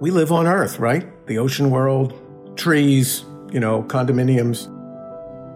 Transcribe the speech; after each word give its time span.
We 0.00 0.10
live 0.10 0.32
on 0.32 0.46
Earth, 0.46 0.78
right? 0.78 1.06
The 1.26 1.36
ocean 1.36 1.70
world, 1.70 2.14
trees, 2.56 3.26
you 3.52 3.60
know, 3.60 3.82
condominiums. 3.82 4.64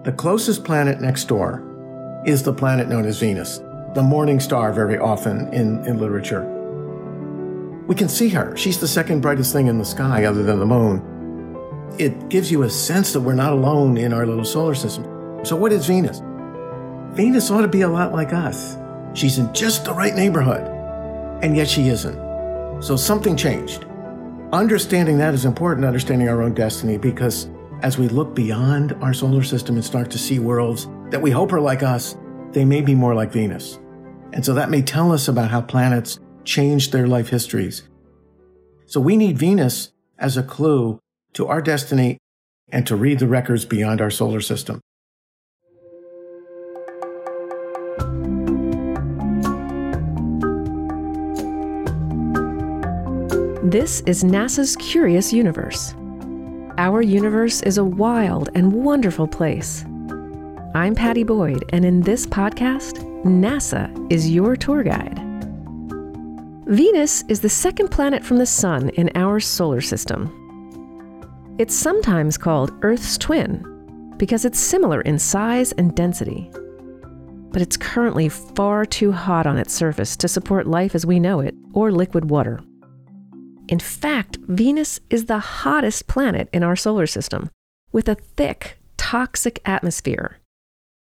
The 0.04 0.12
closest 0.12 0.64
planet 0.64 1.00
next 1.00 1.28
door 1.28 2.22
is 2.26 2.42
the 2.42 2.52
planet 2.52 2.86
known 2.86 3.06
as 3.06 3.18
Venus, 3.18 3.60
the 3.94 4.02
morning 4.02 4.38
star 4.40 4.70
very 4.70 4.98
often 4.98 5.50
in, 5.54 5.82
in 5.86 5.98
literature. 5.98 6.44
We 7.86 7.94
can 7.94 8.10
see 8.10 8.28
her. 8.28 8.54
She's 8.54 8.78
the 8.78 8.86
second 8.86 9.22
brightest 9.22 9.50
thing 9.50 9.66
in 9.66 9.78
the 9.78 9.84
sky 9.86 10.26
other 10.26 10.42
than 10.42 10.58
the 10.58 10.66
moon. 10.66 11.94
It 11.98 12.28
gives 12.28 12.52
you 12.52 12.64
a 12.64 12.70
sense 12.70 13.14
that 13.14 13.20
we're 13.20 13.32
not 13.32 13.54
alone 13.54 13.96
in 13.96 14.12
our 14.12 14.26
little 14.26 14.44
solar 14.44 14.74
system. 14.74 15.04
So, 15.42 15.56
what 15.56 15.72
is 15.72 15.86
Venus? 15.86 16.20
Venus 17.16 17.50
ought 17.50 17.62
to 17.62 17.68
be 17.68 17.80
a 17.80 17.88
lot 17.88 18.12
like 18.12 18.34
us. 18.34 18.76
She's 19.14 19.38
in 19.38 19.54
just 19.54 19.86
the 19.86 19.94
right 19.94 20.14
neighborhood, 20.14 20.66
and 21.42 21.56
yet 21.56 21.66
she 21.66 21.88
isn't. 21.88 22.82
So, 22.82 22.94
something 22.94 23.38
changed. 23.38 23.86
Understanding 24.54 25.18
that 25.18 25.34
is 25.34 25.46
important, 25.46 25.84
understanding 25.84 26.28
our 26.28 26.40
own 26.40 26.54
destiny, 26.54 26.96
because 26.96 27.50
as 27.82 27.98
we 27.98 28.06
look 28.06 28.36
beyond 28.36 28.92
our 29.02 29.12
solar 29.12 29.42
system 29.42 29.74
and 29.74 29.84
start 29.84 30.12
to 30.12 30.16
see 30.16 30.38
worlds 30.38 30.86
that 31.10 31.20
we 31.20 31.32
hope 31.32 31.52
are 31.52 31.60
like 31.60 31.82
us, 31.82 32.16
they 32.52 32.64
may 32.64 32.80
be 32.80 32.94
more 32.94 33.16
like 33.16 33.32
Venus. 33.32 33.80
And 34.32 34.44
so 34.44 34.54
that 34.54 34.70
may 34.70 34.80
tell 34.80 35.10
us 35.10 35.26
about 35.26 35.50
how 35.50 35.60
planets 35.60 36.20
changed 36.44 36.92
their 36.92 37.08
life 37.08 37.30
histories. 37.30 37.82
So 38.86 39.00
we 39.00 39.16
need 39.16 39.36
Venus 39.36 39.90
as 40.20 40.36
a 40.36 40.42
clue 40.44 41.00
to 41.32 41.48
our 41.48 41.60
destiny 41.60 42.18
and 42.68 42.86
to 42.86 42.94
read 42.94 43.18
the 43.18 43.26
records 43.26 43.64
beyond 43.64 44.00
our 44.00 44.10
solar 44.10 44.40
system. 44.40 44.80
This 53.64 54.02
is 54.02 54.22
NASA's 54.22 54.76
Curious 54.76 55.32
Universe. 55.32 55.94
Our 56.76 57.00
universe 57.00 57.62
is 57.62 57.78
a 57.78 57.84
wild 57.84 58.50
and 58.54 58.70
wonderful 58.70 59.26
place. 59.26 59.86
I'm 60.74 60.94
Padi 60.94 61.24
Boyd, 61.24 61.64
and 61.70 61.82
in 61.82 62.02
this 62.02 62.26
podcast, 62.26 62.98
NASA 63.24 64.12
is 64.12 64.30
your 64.30 64.54
tour 64.54 64.82
guide. 64.82 65.18
Venus 66.66 67.24
is 67.28 67.40
the 67.40 67.48
second 67.48 67.90
planet 67.90 68.22
from 68.22 68.36
the 68.36 68.44
Sun 68.44 68.90
in 68.90 69.10
our 69.14 69.40
solar 69.40 69.80
system. 69.80 70.28
It's 71.58 71.74
sometimes 71.74 72.36
called 72.36 72.70
Earth's 72.82 73.16
twin 73.16 74.14
because 74.18 74.44
it's 74.44 74.60
similar 74.60 75.00
in 75.00 75.18
size 75.18 75.72
and 75.72 75.96
density. 75.96 76.50
But 77.50 77.62
it's 77.62 77.78
currently 77.78 78.28
far 78.28 78.84
too 78.84 79.10
hot 79.10 79.46
on 79.46 79.56
its 79.56 79.72
surface 79.72 80.18
to 80.18 80.28
support 80.28 80.66
life 80.66 80.94
as 80.94 81.06
we 81.06 81.18
know 81.18 81.40
it 81.40 81.54
or 81.72 81.90
liquid 81.90 82.28
water. 82.28 82.60
In 83.68 83.78
fact, 83.78 84.36
Venus 84.46 85.00
is 85.08 85.24
the 85.24 85.38
hottest 85.38 86.06
planet 86.06 86.48
in 86.52 86.62
our 86.62 86.76
solar 86.76 87.06
system, 87.06 87.50
with 87.92 88.08
a 88.08 88.14
thick, 88.14 88.78
toxic 88.96 89.60
atmosphere. 89.64 90.38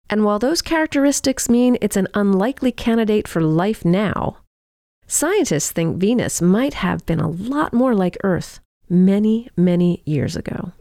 And 0.10 0.26
while 0.26 0.40
those 0.40 0.62
characteristics 0.62 1.48
mean 1.48 1.78
it's 1.82 1.96
an 1.96 2.08
unlikely 2.14 2.72
candidate 2.72 3.28
for 3.28 3.42
life 3.42 3.86
now, 3.86 4.38
scientists 5.08 5.72
think 5.72 5.98
Venus 5.98 6.42
might 6.42 6.74
have 6.76 7.06
been 7.06 7.20
a 7.20 7.30
lot 7.30 7.74
more 7.74 7.96
like 7.96 8.18
Earth 8.24 8.60
many, 8.90 9.50
many 9.56 10.02
years 10.06 10.36
ago. 10.36 10.73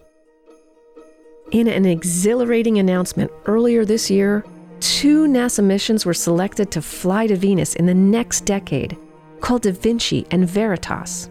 In 1.53 1.69
an 1.69 1.87
exhilarating 1.87 2.79
announcement 2.79 3.31
earlier 3.47 3.85
this 3.85 4.11
year, 4.11 4.45
two 4.81 5.27
NASA 5.27 5.63
missions 5.63 6.05
were 6.05 6.15
selected 6.15 6.71
to 6.73 6.83
fly 6.83 7.27
to 7.27 7.37
Venus 7.37 7.75
in 7.75 7.87
the 7.87 7.95
next 7.95 8.45
decade, 8.45 8.99
called 9.41 9.63
Da 9.63 9.73
Vinci 9.73 10.27
and 10.31 10.49
Veritas. 10.49 11.31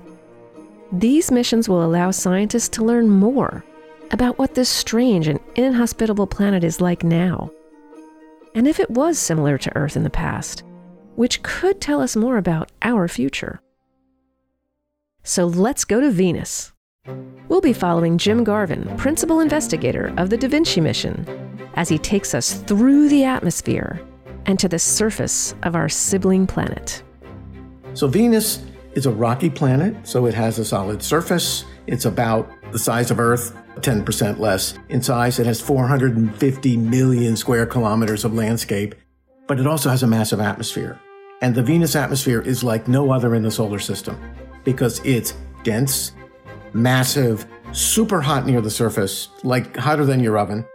These 0.92 1.32
missions 1.32 1.68
will 1.68 1.84
allow 1.84 2.12
scientists 2.12 2.70
to 2.70 2.86
learn 2.86 3.10
more 3.10 3.64
about 4.12 4.40
what 4.40 4.56
this 4.56 4.70
strange 4.70 5.28
and 5.28 5.40
inhospitable 5.56 6.28
planet 6.28 6.64
is 6.64 6.80
like 6.80 7.04
now. 7.04 7.52
And 8.56 8.68
if 8.68 8.80
it 8.80 8.90
was 8.90 9.20
similar 9.20 9.58
to 9.58 9.76
Earth 9.76 9.98
in 9.98 10.04
the 10.04 10.10
past, 10.10 10.64
which 11.16 11.44
could 11.44 11.82
tell 11.82 12.02
us 12.02 12.16
more 12.16 12.38
about 12.38 12.72
our 12.82 13.08
future. 13.08 13.62
So 15.24 15.46
let's 15.46 15.84
go 15.84 16.00
to 16.00 16.10
Venus. 16.10 16.72
We'll 17.50 17.62
be 17.62 17.74
following 17.74 18.18
Jim 18.18 18.44
Garvin, 18.44 18.96
principal 18.98 19.42
investigator 19.42 20.14
of 20.18 20.30
the 20.30 20.38
Da 20.38 20.48
Vinci 20.48 20.80
mission, 20.80 21.26
as 21.74 21.90
he 21.90 21.98
takes 21.98 22.34
us 22.34 22.54
through 22.62 23.10
the 23.10 23.26
atmosphere 23.26 24.02
and 24.46 24.58
to 24.60 24.70
the 24.70 24.80
surface 24.80 25.54
of 25.64 25.76
our 25.76 25.90
sibling 25.90 26.48
planet. 26.48 27.04
So, 27.94 28.08
Venus 28.08 28.64
is 28.98 29.06
a 29.06 29.12
rocky 29.12 29.48
planet, 29.48 29.96
so 30.08 30.26
it 30.26 30.34
has 30.34 30.58
a 30.58 30.66
solid 30.66 31.04
surface. 31.04 31.66
It's 31.86 32.06
about 32.06 32.52
the 32.72 32.80
size 32.80 33.12
of 33.12 33.20
Earth, 33.20 33.56
10% 33.76 34.40
less 34.40 34.74
in 34.90 35.04
size. 35.04 35.38
It 35.38 35.46
has 35.46 35.62
450 35.62 36.78
million 36.78 37.38
square 37.38 37.68
kilometers 37.68 38.26
of 38.26 38.34
landscape, 38.34 38.96
but 39.46 39.60
it 39.60 39.68
also 39.68 39.92
has 39.92 40.02
a 40.02 40.08
massive 40.08 40.40
atmosphere. 40.40 41.00
And 41.44 41.54
the 41.54 41.62
Venus 41.62 41.96
atmosphere 41.96 42.42
is 42.42 42.64
like 42.64 42.88
no 42.88 43.12
other 43.12 43.36
in 43.36 43.44
the 43.44 43.52
solar 43.52 43.78
system 43.78 44.20
because 44.64 45.00
it's 45.06 45.36
dense, 45.62 46.14
massive, 46.74 47.46
super 47.74 48.20
hot 48.20 48.48
near 48.48 48.62
the 48.62 48.72
surface, 48.72 49.30
like 49.44 49.78
hotter 49.78 50.06
than 50.06 50.22
your 50.22 50.40
oven. 50.40 50.66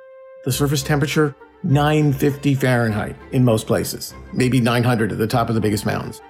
The 0.44 0.52
surface 0.52 0.84
temperature, 0.84 1.34
950 1.64 2.54
Fahrenheit 2.54 3.16
in 3.32 3.44
most 3.44 3.66
places, 3.66 4.14
maybe 4.32 4.60
900 4.60 5.10
at 5.10 5.18
the 5.18 5.26
top 5.26 5.48
of 5.48 5.56
the 5.56 5.60
biggest 5.60 5.84
mountains 5.84 6.20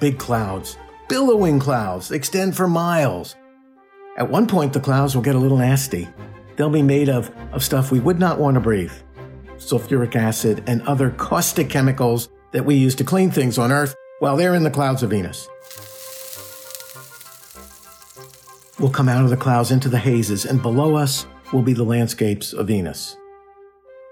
big 0.00 0.18
clouds, 0.18 0.76
billowing 1.08 1.58
clouds, 1.58 2.10
extend 2.10 2.56
for 2.56 2.68
miles. 2.68 3.36
At 4.16 4.30
one 4.30 4.46
point, 4.46 4.72
the 4.72 4.80
clouds 4.80 5.14
will 5.14 5.22
get 5.22 5.34
a 5.34 5.38
little 5.38 5.58
nasty. 5.58 6.08
They'll 6.56 6.70
be 6.70 6.82
made 6.82 7.08
of, 7.08 7.30
of 7.52 7.62
stuff 7.62 7.92
we 7.92 8.00
would 8.00 8.18
not 8.18 8.38
want 8.38 8.54
to 8.54 8.60
breathe 8.60 8.92
sulfuric 9.58 10.14
acid 10.16 10.62
and 10.66 10.82
other 10.82 11.10
caustic 11.10 11.68
chemicals 11.68 12.28
that 12.52 12.64
we 12.64 12.76
use 12.76 12.94
to 12.94 13.04
clean 13.04 13.30
things 13.30 13.58
on 13.58 13.72
Earth 13.72 13.94
while 14.20 14.36
they're 14.36 14.54
in 14.54 14.62
the 14.62 14.70
clouds 14.70 15.02
of 15.02 15.10
Venus. 15.10 15.48
We'll 18.78 18.90
come 18.90 19.08
out 19.08 19.24
of 19.24 19.30
the 19.30 19.36
clouds 19.36 19.72
into 19.72 19.88
the 19.88 19.98
hazes, 19.98 20.44
and 20.44 20.62
below 20.62 20.94
us 20.94 21.26
will 21.52 21.62
be 21.62 21.72
the 21.72 21.84
landscapes 21.84 22.52
of 22.52 22.68
Venus. 22.68 23.16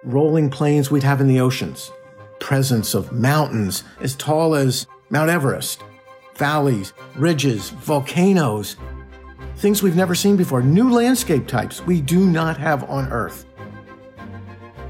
Rolling 0.02 0.50
plains 0.50 0.90
we'd 0.90 1.04
have 1.04 1.20
in 1.20 1.28
the 1.28 1.40
oceans, 1.40 1.92
presence 2.40 2.94
of 2.94 3.12
mountains 3.12 3.84
as 4.00 4.16
tall 4.16 4.54
as 4.54 4.86
Mount 5.08 5.30
Everest, 5.30 5.84
valleys, 6.34 6.92
ridges, 7.14 7.70
volcanoes, 7.70 8.76
things 9.56 9.82
we've 9.82 9.94
never 9.94 10.14
seen 10.14 10.36
before, 10.36 10.62
new 10.62 10.90
landscape 10.90 11.46
types 11.46 11.80
we 11.86 12.00
do 12.00 12.26
not 12.26 12.56
have 12.56 12.82
on 12.90 13.10
Earth. 13.12 13.46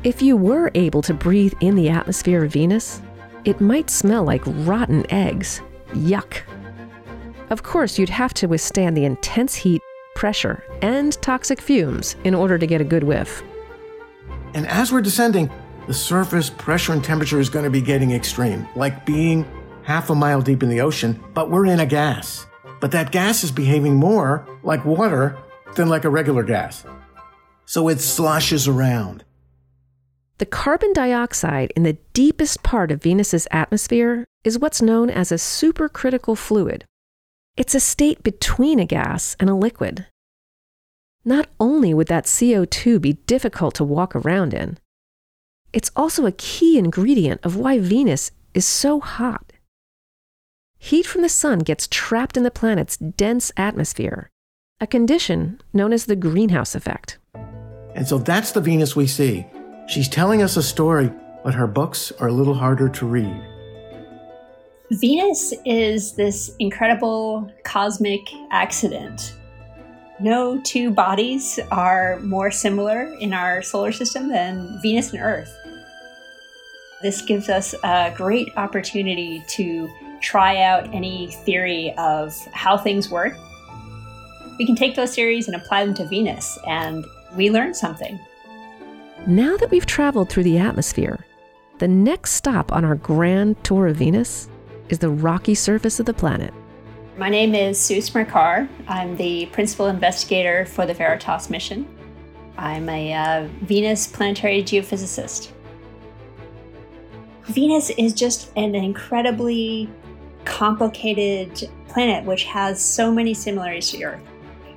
If 0.04 0.22
you 0.22 0.37
were 0.37 0.71
able 0.75 1.03
to 1.03 1.12
breathe 1.12 1.53
in 1.60 1.75
the 1.75 1.91
atmosphere 1.91 2.44
of 2.44 2.53
Venus, 2.53 3.03
it 3.44 3.60
might 3.60 3.91
smell 3.91 4.25
like 4.25 4.43
rotten 4.47 5.04
eggs. 5.12 5.60
Yuck. 5.91 6.41
Of 7.50 7.62
course, 7.62 7.98
you'd 7.98 8.09
have 8.09 8.33
to 8.34 8.47
withstand 8.47 8.97
the 8.97 9.04
intense 9.04 9.54
heat, 9.54 9.83
pressure, 10.15 10.65
and 10.81 11.21
toxic 11.21 11.60
fumes 11.60 12.16
in 12.25 12.34
order 12.34 12.56
to 12.56 12.66
get 12.66 12.81
a 12.81 12.84
good 12.84 13.04
whiff. 13.04 13.43
And 14.54 14.66
as 14.66 14.91
we're 14.91 15.03
descending, 15.03 15.50
the 15.87 15.94
surface 15.94 16.48
pressure 16.48 16.93
and 16.94 17.04
temperature 17.04 17.38
is 17.38 17.50
going 17.50 17.65
to 17.65 17.71
be 17.71 17.83
getting 17.83 18.12
extreme, 18.12 18.66
like 18.75 19.04
being 19.04 19.44
half 19.87 20.11
a 20.11 20.15
mile 20.15 20.43
deep 20.43 20.65
in 20.65 20.69
the 20.69 20.81
ocean, 20.81 21.23
but 21.33 21.49
we're 21.49 21.65
in 21.65 21.79
a 21.79 21.87
gas. 21.87 22.45
But 22.81 22.91
that 22.91 23.13
gas 23.13 23.45
is 23.45 23.53
behaving 23.53 23.95
more 23.95 24.45
like 24.65 24.85
water 24.85 25.39
than 25.77 25.89
like 25.89 26.05
a 26.05 26.11
regular 26.11 26.43
gas. 26.43 26.85
So 27.67 27.89
it 27.89 28.01
sloshes 28.01 28.67
around. 28.67 29.25
The 30.39 30.47
carbon 30.47 30.93
dioxide 30.93 31.73
in 31.77 31.85
the 31.85 31.99
deepest 32.13 32.65
part 32.65 32.91
of 32.91 33.03
Venus's 33.03 33.47
atmosphere 33.53 34.25
is 34.43 34.59
what's 34.59 34.83
known 34.83 35.09
as 35.09 35.31
a 35.31 35.37
supercritical 35.37 36.37
fluid. 36.37 36.84
It's 37.57 37.75
a 37.75 37.81
state 37.81 38.25
between 38.25 38.81
a 38.81 38.87
gas 38.87 39.37
and 39.39 39.49
a 39.49 39.55
liquid. 39.55 40.07
Not 41.25 41.47
only 41.60 41.95
would 41.95 42.09
that 42.09 42.25
CO2 42.25 43.01
be 43.01 43.15
difficult 43.27 43.77
to 43.77 43.84
walk 43.84 44.16
around 44.16 44.53
in, 44.53 44.78
it's 45.72 45.93
also 45.95 46.27
a 46.27 46.33
key 46.33 46.77
ingredient 46.77 47.41
of 47.45 47.57
why 47.57 47.78
Venus 47.78 48.33
is 48.53 48.66
so 48.66 48.99
hot. 48.99 49.53
Heat 50.86 51.04
from 51.04 51.22
the 51.22 51.28
sun 51.28 51.59
gets 51.59 51.88
trapped 51.91 52.36
in 52.36 52.44
the 52.44 52.50
planet's 52.53 52.97
dense 52.97 53.50
atmosphere, 53.56 54.30
a 54.80 54.86
condition 54.86 55.60
known 55.72 55.92
as 55.92 56.06
the 56.06 56.15
greenhouse 56.15 56.77
effect. 56.77 57.18
And 57.97 58.06
so 58.06 58.18
that's 58.18 58.53
the 58.53 58.60
Venus 58.60 58.94
we 58.94 59.09
see. 59.09 59.44
She's 59.88 60.09
telling 60.09 60.42
us 60.42 60.56
a 60.56 60.62
story, 60.62 61.10
but 61.42 61.54
her 61.54 61.66
books 61.66 62.12
are 62.21 62.28
a 62.28 62.33
little 62.33 62.54
harder 62.54 62.88
to 62.88 63.04
read. 63.04 63.36
Venus 64.92 65.53
is 65.65 66.15
this 66.15 66.54
incredible 66.60 67.53
cosmic 67.65 68.21
accident. 68.53 69.34
No 70.21 70.60
two 70.60 70.92
bodies 70.92 71.59
are 71.72 72.21
more 72.21 72.53
similar 72.53 73.12
in 73.18 73.33
our 73.33 73.60
solar 73.60 73.91
system 73.91 74.28
than 74.28 74.78
Venus 74.83 75.12
and 75.12 75.21
Earth. 75.21 75.53
This 77.03 77.22
gives 77.22 77.48
us 77.48 77.74
a 77.83 78.15
great 78.16 78.50
opportunity 78.56 79.42
to 79.48 79.91
try 80.21 80.63
out 80.63 80.92
any 80.95 81.28
theory 81.45 81.95
of 81.98 82.34
how 82.53 82.77
things 82.77 83.10
work 83.10 83.36
we 84.59 84.65
can 84.65 84.74
take 84.74 84.95
those 84.95 85.15
theories 85.15 85.48
and 85.48 85.57
apply 85.57 85.84
them 85.84 85.95
to 85.95 86.07
Venus, 86.07 86.59
and 86.66 87.04
we 87.34 87.51
learn 87.51 87.74
something. 87.74 88.18
Now 89.27 89.57
that 89.57 89.71
we've 89.71 89.86
traveled 89.86 90.30
through 90.30 90.45
the 90.45 90.59
atmosphere, 90.59 91.24
the 91.78 91.89
next 91.89 92.33
stop 92.33 92.72
on 92.72 92.84
our 92.84 92.95
grand 92.95 93.63
tour 93.65 93.89
of 93.89 93.97
Venus 93.97 94.48
is 94.89 94.98
the 94.98 95.10
rocky 95.10 95.54
surface 95.54 96.01
of 96.01 96.07
the 96.07 96.15
planet. 96.15 96.54
My 97.19 97.28
name 97.28 97.54
is 97.54 97.78
Sue 97.78 97.98
Smrekar. 97.98 98.69
I'm 98.89 99.16
the 99.16 99.47
principal 99.47 99.86
investigator 99.86 100.65
for 100.66 100.86
the 100.86 100.95
Veritas 100.95 101.51
mission. 101.51 101.86
I'm 102.57 102.89
a 102.89 103.12
uh, 103.12 103.48
Venus 103.62 104.07
planetary 104.07 104.62
geophysicist. 104.62 105.51
Venus 107.45 107.91
is 107.91 108.12
just 108.12 108.51
an 108.57 108.74
incredibly 108.74 109.91
complicated 110.47 111.69
planet 111.89 112.25
which 112.25 112.45
has 112.45 112.83
so 112.83 113.13
many 113.13 113.34
similarities 113.34 113.91
to 113.91 114.03
Earth. 114.03 114.22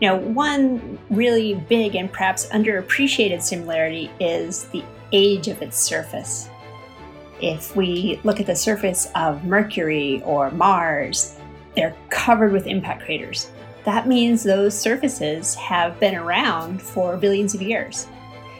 You 0.02 0.10
know, 0.10 0.18
one 0.18 0.98
really 1.10 1.56
big 1.56 1.96
and 1.96 2.12
perhaps 2.12 2.48
underappreciated 2.48 3.42
similarity 3.42 4.10
is 4.20 4.66
the 4.66 4.84
age 5.12 5.48
of 5.48 5.62
its 5.62 5.78
surface. 5.78 6.50
If 7.42 7.76
we 7.76 8.20
look 8.24 8.40
at 8.40 8.46
the 8.46 8.56
surface 8.56 9.10
of 9.16 9.46
Mercury 9.46 10.22
or 10.26 10.52
Mars, 10.52 11.38
they're 11.76 11.96
covered 12.10 12.52
with 12.52 12.68
impact 12.68 13.04
craters. 13.04 13.52
That 13.86 14.08
means 14.08 14.44
those 14.44 14.78
surfaces 14.78 15.56
have 15.56 16.00
been 16.00 16.16
around 16.16 16.82
for 16.82 17.18
billions 17.18 17.56
of 17.56 17.62
years. 17.62 18.08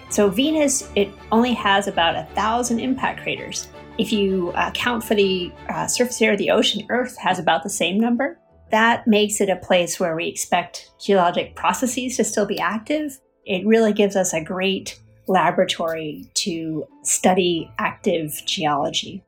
So 0.10 0.30
Venus, 0.30 0.90
it 0.96 1.10
only 1.32 1.54
has 1.54 1.88
about 1.88 2.16
a 2.16 2.28
thousand 2.34 2.80
impact 2.80 3.22
craters. 3.22 3.68
If 4.00 4.14
you 4.14 4.54
account 4.56 5.04
for 5.04 5.14
the 5.14 5.52
uh, 5.68 5.86
surface 5.88 6.22
area 6.22 6.36
of 6.36 6.40
the 6.40 6.52
ocean, 6.52 6.86
Earth 6.90 7.18
has 7.18 7.38
about 7.38 7.64
the 7.64 7.70
same 7.70 8.00
number. 8.00 8.40
That 8.72 9.06
makes 9.06 9.42
it 9.42 9.50
a 9.50 9.58
place 9.58 10.00
where 10.00 10.16
we 10.16 10.26
expect 10.26 10.92
geologic 11.02 11.54
processes 11.54 12.16
to 12.16 12.24
still 12.24 12.46
be 12.46 12.62
active. 12.62 13.20
It 13.46 13.68
really 13.68 13.92
gives 13.92 14.16
us 14.16 14.34
a 14.34 14.42
great 14.42 14.98
laboratory 15.28 16.32
to 16.36 16.88
study 17.04 17.70
active 17.78 18.42
geology. 18.46 19.22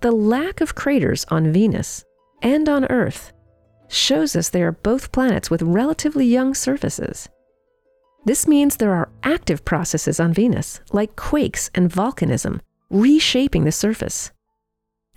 The 0.00 0.10
lack 0.10 0.62
of 0.62 0.74
craters 0.74 1.26
on 1.28 1.52
Venus 1.52 2.06
and 2.40 2.66
on 2.66 2.86
Earth 2.86 3.34
shows 3.88 4.34
us 4.34 4.48
they 4.48 4.62
are 4.62 4.72
both 4.72 5.12
planets 5.12 5.50
with 5.50 5.60
relatively 5.60 6.24
young 6.24 6.54
surfaces. 6.54 7.28
This 8.24 8.48
means 8.48 8.76
there 8.76 8.94
are 8.94 9.10
active 9.22 9.66
processes 9.66 10.18
on 10.18 10.32
Venus, 10.32 10.80
like 10.92 11.14
quakes 11.14 11.70
and 11.74 11.90
volcanism, 11.90 12.60
reshaping 12.90 13.64
the 13.64 13.72
surface. 13.72 14.32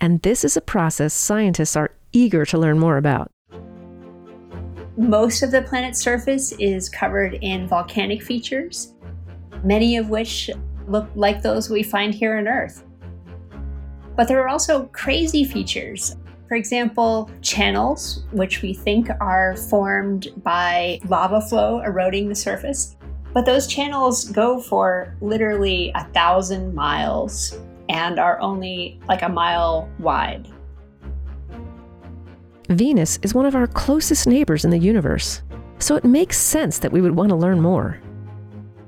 And 0.00 0.22
this 0.22 0.44
is 0.44 0.56
a 0.56 0.60
process 0.60 1.12
scientists 1.12 1.76
are 1.76 1.90
eager 2.12 2.44
to 2.46 2.58
learn 2.58 2.78
more 2.78 2.96
about. 2.96 3.30
Most 4.96 5.42
of 5.42 5.50
the 5.50 5.62
planet's 5.62 5.98
surface 5.98 6.52
is 6.52 6.88
covered 6.88 7.34
in 7.34 7.66
volcanic 7.66 8.22
features, 8.22 8.94
many 9.64 9.96
of 9.96 10.08
which 10.08 10.50
look 10.86 11.08
like 11.16 11.42
those 11.42 11.68
we 11.68 11.82
find 11.82 12.14
here 12.14 12.38
on 12.38 12.46
Earth. 12.46 12.84
But 14.16 14.28
there 14.28 14.40
are 14.40 14.48
also 14.48 14.84
crazy 14.92 15.42
features. 15.42 16.14
For 16.46 16.54
example, 16.54 17.28
channels, 17.42 18.24
which 18.30 18.62
we 18.62 18.72
think 18.72 19.08
are 19.20 19.56
formed 19.56 20.28
by 20.44 21.00
lava 21.08 21.40
flow 21.40 21.80
eroding 21.80 22.28
the 22.28 22.34
surface. 22.36 22.94
But 23.32 23.46
those 23.46 23.66
channels 23.66 24.26
go 24.26 24.60
for 24.60 25.16
literally 25.20 25.90
a 25.96 26.04
thousand 26.12 26.72
miles 26.72 27.58
and 27.88 28.18
are 28.18 28.40
only 28.40 29.00
like 29.08 29.22
a 29.22 29.28
mile 29.28 29.88
wide. 29.98 30.48
Venus 32.70 33.18
is 33.22 33.34
one 33.34 33.46
of 33.46 33.54
our 33.54 33.66
closest 33.66 34.26
neighbors 34.26 34.64
in 34.64 34.70
the 34.70 34.78
universe, 34.78 35.42
so 35.78 35.96
it 35.96 36.04
makes 36.04 36.38
sense 36.38 36.78
that 36.78 36.92
we 36.92 37.00
would 37.00 37.14
want 37.14 37.28
to 37.28 37.36
learn 37.36 37.60
more. 37.60 38.00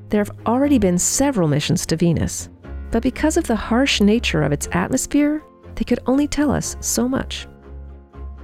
There 0.09 0.21
have 0.21 0.37
already 0.47 0.79
been 0.79 0.99
several 0.99 1.49
missions 1.49 1.85
to 1.87 1.97
Venus, 1.97 2.49
but 2.91 3.03
because 3.03 3.37
of 3.37 3.47
the 3.47 3.57
harsh 3.57 4.01
nature 4.01 4.43
of 4.43 4.53
its 4.53 4.69
atmosphere, 4.73 5.43
they 5.75 5.85
could 5.85 6.01
only 6.07 6.27
tell 6.27 6.51
us 6.51 6.77
so 6.81 7.09
much. 7.09 7.47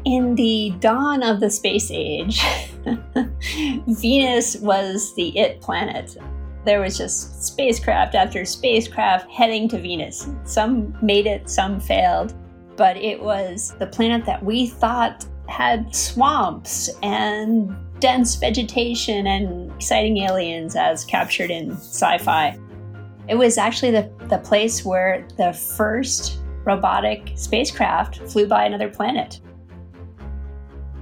In 0.05 0.35
the 0.35 0.75
dawn 0.81 1.23
of 1.23 1.41
the 1.41 1.49
space 1.49 1.91
age, 1.93 2.43
Venus 3.87 4.57
was 4.57 5.15
the 5.15 5.39
it 5.39 5.61
planet. 5.61 6.17
There 6.65 6.81
was 6.81 6.97
just 6.97 7.45
spacecraft 7.45 8.15
after 8.15 8.45
spacecraft 8.45 9.31
heading 9.31 9.69
to 9.71 9.81
Venus. 9.81 10.29
Some 10.45 10.97
made 11.03 11.27
it, 11.27 11.51
some 11.51 11.81
failed 11.81 12.35
but 12.77 12.97
it 12.97 13.23
was 13.23 13.75
the 13.79 13.87
planet 13.87 14.25
that 14.27 14.43
we 14.43 14.67
thought 14.67 15.25
had 15.49 15.95
swamps 15.95 16.91
and 17.03 17.75
dense 18.01 18.35
vegetation 18.37 19.27
and 19.27 19.71
exciting 19.73 20.19
aliens 20.19 20.75
as 20.75 21.05
captured 21.05 21.51
in 21.51 21.73
sci 21.73 22.19
fi. 22.19 22.59
It 23.29 23.37
was 23.37 23.59
actually 23.59 23.93
the, 23.93 24.11
the 24.29 24.39
place 24.39 24.85
where 24.85 25.27
the 25.37 25.53
first 25.53 26.41
robotic 26.65 27.33
spacecraft 27.37 28.19
flew 28.29 28.47
by 28.47 28.65
another 28.65 28.89
planet. 28.89 29.41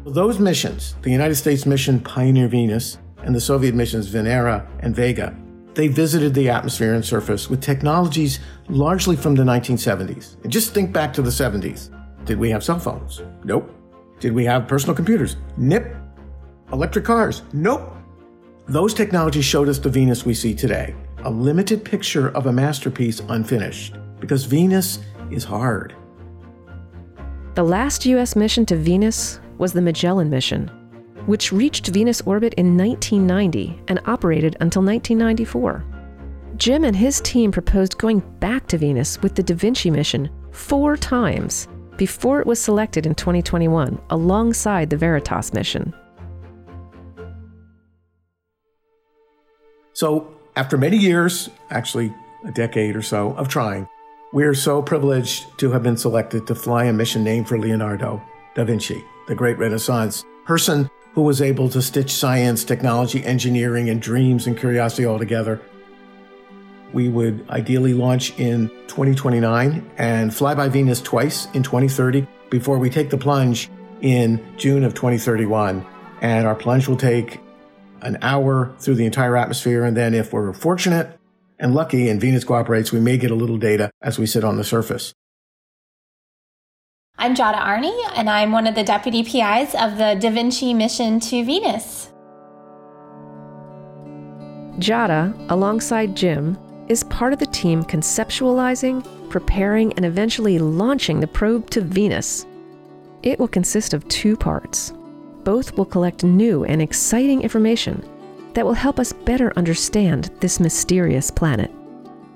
Those 0.05 0.39
missions, 0.39 0.97
the 1.03 1.11
United 1.11 1.37
States 1.37 1.67
mission 1.67 2.01
Pioneer 2.01 2.49
Venus 2.49 2.99
and 3.23 3.35
the 3.35 3.41
Soviet 3.41 3.75
missions 3.75 4.09
Venera 4.09 4.67
and 4.81 4.95
Vega, 4.95 5.37
they 5.75 5.89
visited 5.89 6.35
the 6.35 6.49
atmosphere 6.49 6.95
and 6.95 7.05
surface 7.05 7.49
with 7.49 7.61
technologies 7.61 8.41
largely 8.69 9.17
from 9.17 9.35
the 9.35 9.43
1970s. 9.43 10.43
And 10.43 10.53
just 10.53 10.75
think 10.75 10.93
back 10.93 11.13
to 11.15 11.23
the 11.23 11.31
70s. 11.31 11.91
Did 12.25 12.39
we 12.39 12.51
have 12.51 12.65
cell 12.65 12.79
phones? 12.79 13.23
Nope. 13.45 13.75
Did 14.19 14.33
we 14.33 14.45
have 14.45 14.69
personal 14.69 14.95
computers? 14.95 15.37
Nip. 15.57 15.97
Electric 16.73 17.05
cars? 17.05 17.43
Nope. 17.53 17.97
Those 18.67 18.95
technologies 18.95 19.45
showed 19.45 19.69
us 19.69 19.79
the 19.79 19.89
Venus 19.89 20.25
we 20.25 20.35
see 20.35 20.55
today, 20.55 20.95
a 21.25 21.31
limited 21.31 21.85
picture 21.85 22.29
of 22.37 22.47
a 22.47 22.53
masterpiece 22.53 23.21
unfinished, 23.29 23.97
because 24.21 24.45
Venus 24.45 25.01
is 25.31 25.43
hard. 25.43 25.95
The 27.55 27.65
last 27.65 28.07
U.S. 28.07 28.37
mission 28.37 28.65
to 28.67 28.77
Venus 28.77 29.41
was 29.59 29.73
the 29.73 29.83
Magellan 29.83 30.31
mission, 30.31 30.71
which 31.27 31.53
reached 31.53 31.87
Venus 31.89 32.21
orbit 32.23 32.55
in 32.55 32.77
1990 32.77 33.83
and 33.89 34.01
operated 34.07 34.57
until 34.61 34.83
1994. 34.83 35.85
Jim 36.57 36.85
and 36.85 36.97
his 36.97 37.21
team 37.23 37.51
proposed 37.51 37.99
going 37.99 38.21
back 38.39 38.67
to 38.67 38.77
Venus 38.77 39.21
with 39.23 39.35
the 39.35 39.43
Da 39.43 39.55
Vinci 39.55 39.91
mission 39.91 40.31
four 40.51 40.97
times 40.97 41.69
before 41.97 42.41
it 42.41 42.47
was 42.47 42.61
selected 42.61 43.07
in 43.07 43.15
2021 43.15 44.01
alongside 44.11 44.91
the 44.91 44.97
Veritas 44.97 45.53
mission. 45.53 45.95
So, 49.93 50.35
after 50.57 50.77
many 50.77 50.97
years, 50.97 51.51
actually 51.71 52.15
a 52.47 52.53
decade 52.53 52.97
or 52.97 53.03
so, 53.03 53.33
of 53.33 53.49
trying, 53.49 53.87
we 54.33 54.45
are 54.45 54.55
so 54.55 54.81
privileged 54.81 55.59
to 55.59 55.71
have 55.73 55.83
been 55.83 55.97
selected 55.97 56.47
to 56.47 56.55
fly 56.55 56.85
a 56.85 56.93
mission 56.93 57.25
named 57.25 57.49
for 57.49 57.59
Leonardo 57.59 58.23
da 58.55 58.65
Vinci, 58.65 59.05
the 59.29 59.35
great 59.35 59.59
Renaissance 59.59 60.25
person 60.45 60.89
who 61.15 61.23
was 61.23 61.43
able 61.43 61.69
to 61.71 61.83
stitch 61.83 62.13
science, 62.13 62.65
technology, 62.65 63.25
engineering, 63.25 63.91
and 63.91 64.01
dreams 64.01 64.47
and 64.47 64.59
curiosity 64.59 65.05
all 65.05 65.19
together. 65.19 65.61
We 66.93 67.09
would 67.09 67.49
ideally 67.51 67.95
launch 67.95 68.39
in 68.39 68.69
2029 68.89 69.91
and 69.97 70.35
fly 70.35 70.55
by 70.55 70.69
Venus 70.69 71.01
twice 71.01 71.47
in 71.55 71.63
2030 71.63 72.27
before 72.51 72.79
we 72.79 72.91
take 72.91 73.11
the 73.11 73.19
plunge 73.19 73.71
in 74.01 74.45
June 74.57 74.85
of 74.85 74.95
2031. 74.95 75.87
And 76.21 76.47
our 76.47 76.55
plunge 76.55 76.89
will 76.89 76.97
take 76.97 77.41
an 78.03 78.19
hour 78.23 78.75
through 78.79 78.97
the 78.97 79.07
entire 79.07 79.37
atmosphere. 79.37 79.85
And 79.85 79.97
then, 79.97 80.15
if 80.15 80.33
we're 80.33 80.53
fortunate 80.53 81.19
and 81.59 81.75
lucky 81.75 82.09
and 82.09 82.21
Venus 82.21 82.45
cooperates, 82.45 82.93
we 82.93 83.01
may 83.01 83.17
get 83.17 83.31
a 83.31 83.35
little 83.35 83.59
data 83.59 83.91
as 84.03 84.19
we 84.19 84.27
sit 84.27 84.45
on 84.45 84.57
the 84.57 84.65
surface. 84.65 85.15
I'm 87.23 87.35
Giada 87.35 87.59
Arney, 87.59 87.93
and 88.15 88.31
I'm 88.31 88.51
one 88.51 88.67
of 88.67 88.75
the 88.75 88.83
deputy 88.83 89.23
PIs 89.23 89.75
of 89.75 89.99
the 89.99 90.17
Da 90.19 90.31
Vinci 90.31 90.73
mission 90.73 91.21
to 91.21 91.45
Venus. 91.45 92.11
Giada, 94.79 95.35
alongside 95.51 96.17
Jim, 96.17 96.57
is 96.89 97.05
part 97.05 97.35
of 97.35 97.39
the 97.39 97.45
team 97.49 97.83
conceptualizing, 97.83 99.07
preparing, 99.29 99.93
and 99.93 100.07
eventually 100.07 100.59
launching 100.59 101.21
the 101.21 101.27
probe 101.27 101.69
to 101.69 101.83
Venus. 101.83 102.47
It 103.23 103.39
will 103.39 103.49
consist 103.49 103.93
of 103.93 104.09
two 104.09 104.35
parts. 104.35 104.95
Both 105.45 105.77
will 105.77 105.85
collect 105.85 106.25
new 106.25 106.65
and 106.65 106.81
exciting 106.81 107.43
information 107.43 108.03
that 108.55 108.65
will 108.65 108.73
help 108.73 108.99
us 108.99 109.13
better 109.13 109.53
understand 109.59 110.31
this 110.41 110.59
mysterious 110.59 111.31
planet. 111.31 111.71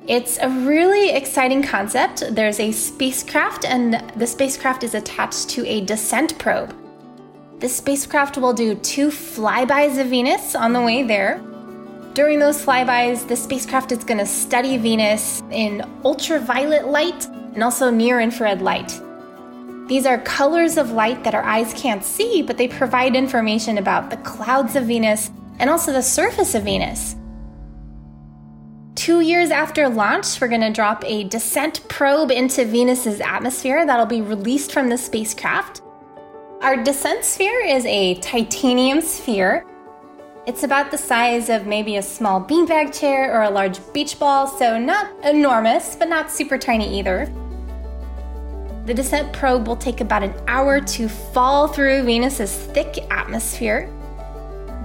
It's 0.07 0.37
a 0.37 0.51
really 0.51 1.13
exciting 1.13 1.63
concept. 1.63 2.25
There's 2.31 2.61
a 2.61 2.73
spacecraft, 2.73 3.65
and 3.65 4.13
the 4.17 4.27
spacecraft 4.27 4.85
is 4.85 4.95
attached 4.95 5.49
to 5.51 5.67
a 5.67 5.81
descent 5.81 6.39
probe. 6.39 6.77
The 7.61 7.71
spacecraft 7.71 8.37
will 8.37 8.53
do 8.53 8.75
two 8.75 9.09
flybys 9.09 9.99
of 9.99 10.09
Venus 10.09 10.55
on 10.55 10.75
the 10.75 10.83
way 10.83 11.03
there. 11.03 11.43
During 12.13 12.39
those 12.39 12.63
flybys, 12.63 13.27
the 13.27 13.35
spacecraft 13.35 13.93
is 13.93 14.05
going 14.05 14.19
to 14.19 14.27
study 14.27 14.77
Venus 14.77 15.43
in 15.51 15.83
ultraviolet 16.05 16.87
light 16.87 17.27
and 17.55 17.65
also 17.65 17.91
near 17.91 18.21
infrared 18.21 18.61
light. 18.61 19.01
These 19.89 20.05
are 20.05 20.19
colors 20.19 20.77
of 20.77 20.91
light 20.91 21.25
that 21.25 21.35
our 21.35 21.45
eyes 21.45 21.73
can't 21.73 22.05
see, 22.05 22.43
but 22.43 22.59
they 22.59 22.69
provide 22.69 23.17
information 23.17 23.79
about 23.79 24.11
the 24.11 24.19
clouds 24.19 24.77
of 24.77 24.85
Venus 24.85 25.31
and 25.59 25.71
also 25.71 25.95
the 25.95 26.03
surface 26.03 26.55
of 26.55 26.65
Venus. 26.65 27.17
Two 29.05 29.21
years 29.21 29.51
after 29.51 29.87
launch, 29.87 30.41
we're 30.41 30.49
going 30.49 30.63
to 30.63 30.73
drop 30.73 31.05
a 31.05 31.25
descent 31.25 31.87
probe 31.89 32.31
into 32.31 32.65
Venus's 32.65 33.21
atmosphere 33.21 33.85
that'll 33.85 34.07
be 34.07 34.23
released 34.23 34.73
from 34.73 34.89
the 34.89 34.97
spacecraft. 34.97 35.83
Our 36.63 36.83
descent 36.83 37.23
sphere 37.23 37.67
is 37.67 37.85
a 37.85 38.15
titanium 38.21 39.03
sphere. 39.03 39.67
It's 40.47 40.63
about 40.63 40.91
the 40.91 40.97
size 40.97 41.51
of 41.51 41.67
maybe 41.67 41.97
a 41.97 42.03
small 42.03 42.41
beanbag 42.41 42.99
chair 42.99 43.39
or 43.39 43.43
a 43.43 43.51
large 43.51 43.79
beach 43.93 44.19
ball, 44.19 44.47
so 44.47 44.79
not 44.79 45.13
enormous, 45.23 45.97
but 45.97 46.09
not 46.09 46.31
super 46.31 46.57
tiny 46.57 46.99
either. 46.99 47.31
The 48.87 48.95
descent 48.95 49.35
probe 49.35 49.69
will 49.69 49.77
take 49.77 50.01
about 50.01 50.23
an 50.23 50.33
hour 50.49 50.81
to 50.81 51.11
fall 51.11 51.69
through 51.69 52.05
Venus's 52.05 52.57
thick 52.57 52.97
atmosphere. 53.11 53.87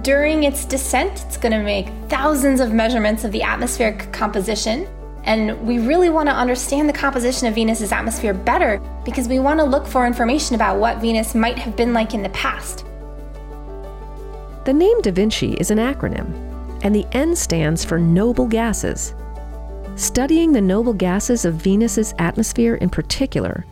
During 0.02 0.44
its 0.44 0.64
descent, 0.64 1.24
it's 1.26 1.36
going 1.36 1.52
to 1.52 1.62
make 1.62 1.88
thousands 2.08 2.60
of 2.60 2.72
measurements 2.72 3.24
of 3.24 3.32
the 3.32 3.42
atmospheric 3.42 4.10
composition. 4.12 4.88
And 5.24 5.60
we 5.66 5.78
really 5.78 6.08
want 6.08 6.26
to 6.30 6.34
understand 6.34 6.88
the 6.88 6.94
composition 6.94 7.46
of 7.46 7.54
Venus's 7.54 7.92
atmosphere 7.92 8.32
better 8.32 8.80
because 9.04 9.28
we 9.28 9.38
want 9.38 9.60
to 9.60 9.64
look 9.64 9.86
for 9.86 10.06
information 10.06 10.54
about 10.54 10.78
what 10.78 11.02
Venus 11.02 11.34
might 11.34 11.58
have 11.58 11.76
been 11.76 11.92
like 11.92 12.14
in 12.14 12.22
the 12.22 12.30
past. 12.30 12.86
The 14.64 14.72
name 14.72 15.02
Da 15.02 15.12
Vinci 15.12 15.52
is 15.54 15.70
an 15.70 15.76
acronym, 15.76 16.32
and 16.82 16.94
the 16.94 17.06
N 17.12 17.36
stands 17.36 17.84
for 17.84 17.98
noble 17.98 18.46
gases. 18.46 19.14
Studying 19.96 20.52
the 20.52 20.62
noble 20.62 20.94
gases 20.94 21.44
of 21.44 21.56
Venus's 21.56 22.14
atmosphere 22.18 22.76
in 22.76 22.88
particular 22.88 23.66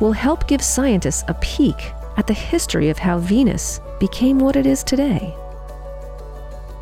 will 0.00 0.12
help 0.12 0.48
give 0.48 0.62
scientists 0.62 1.24
a 1.28 1.34
peek 1.34 1.92
at 2.16 2.26
the 2.26 2.32
history 2.32 2.88
of 2.88 2.96
how 2.96 3.18
Venus 3.18 3.80
became 4.00 4.38
what 4.38 4.56
it 4.56 4.64
is 4.64 4.82
today. 4.82 5.34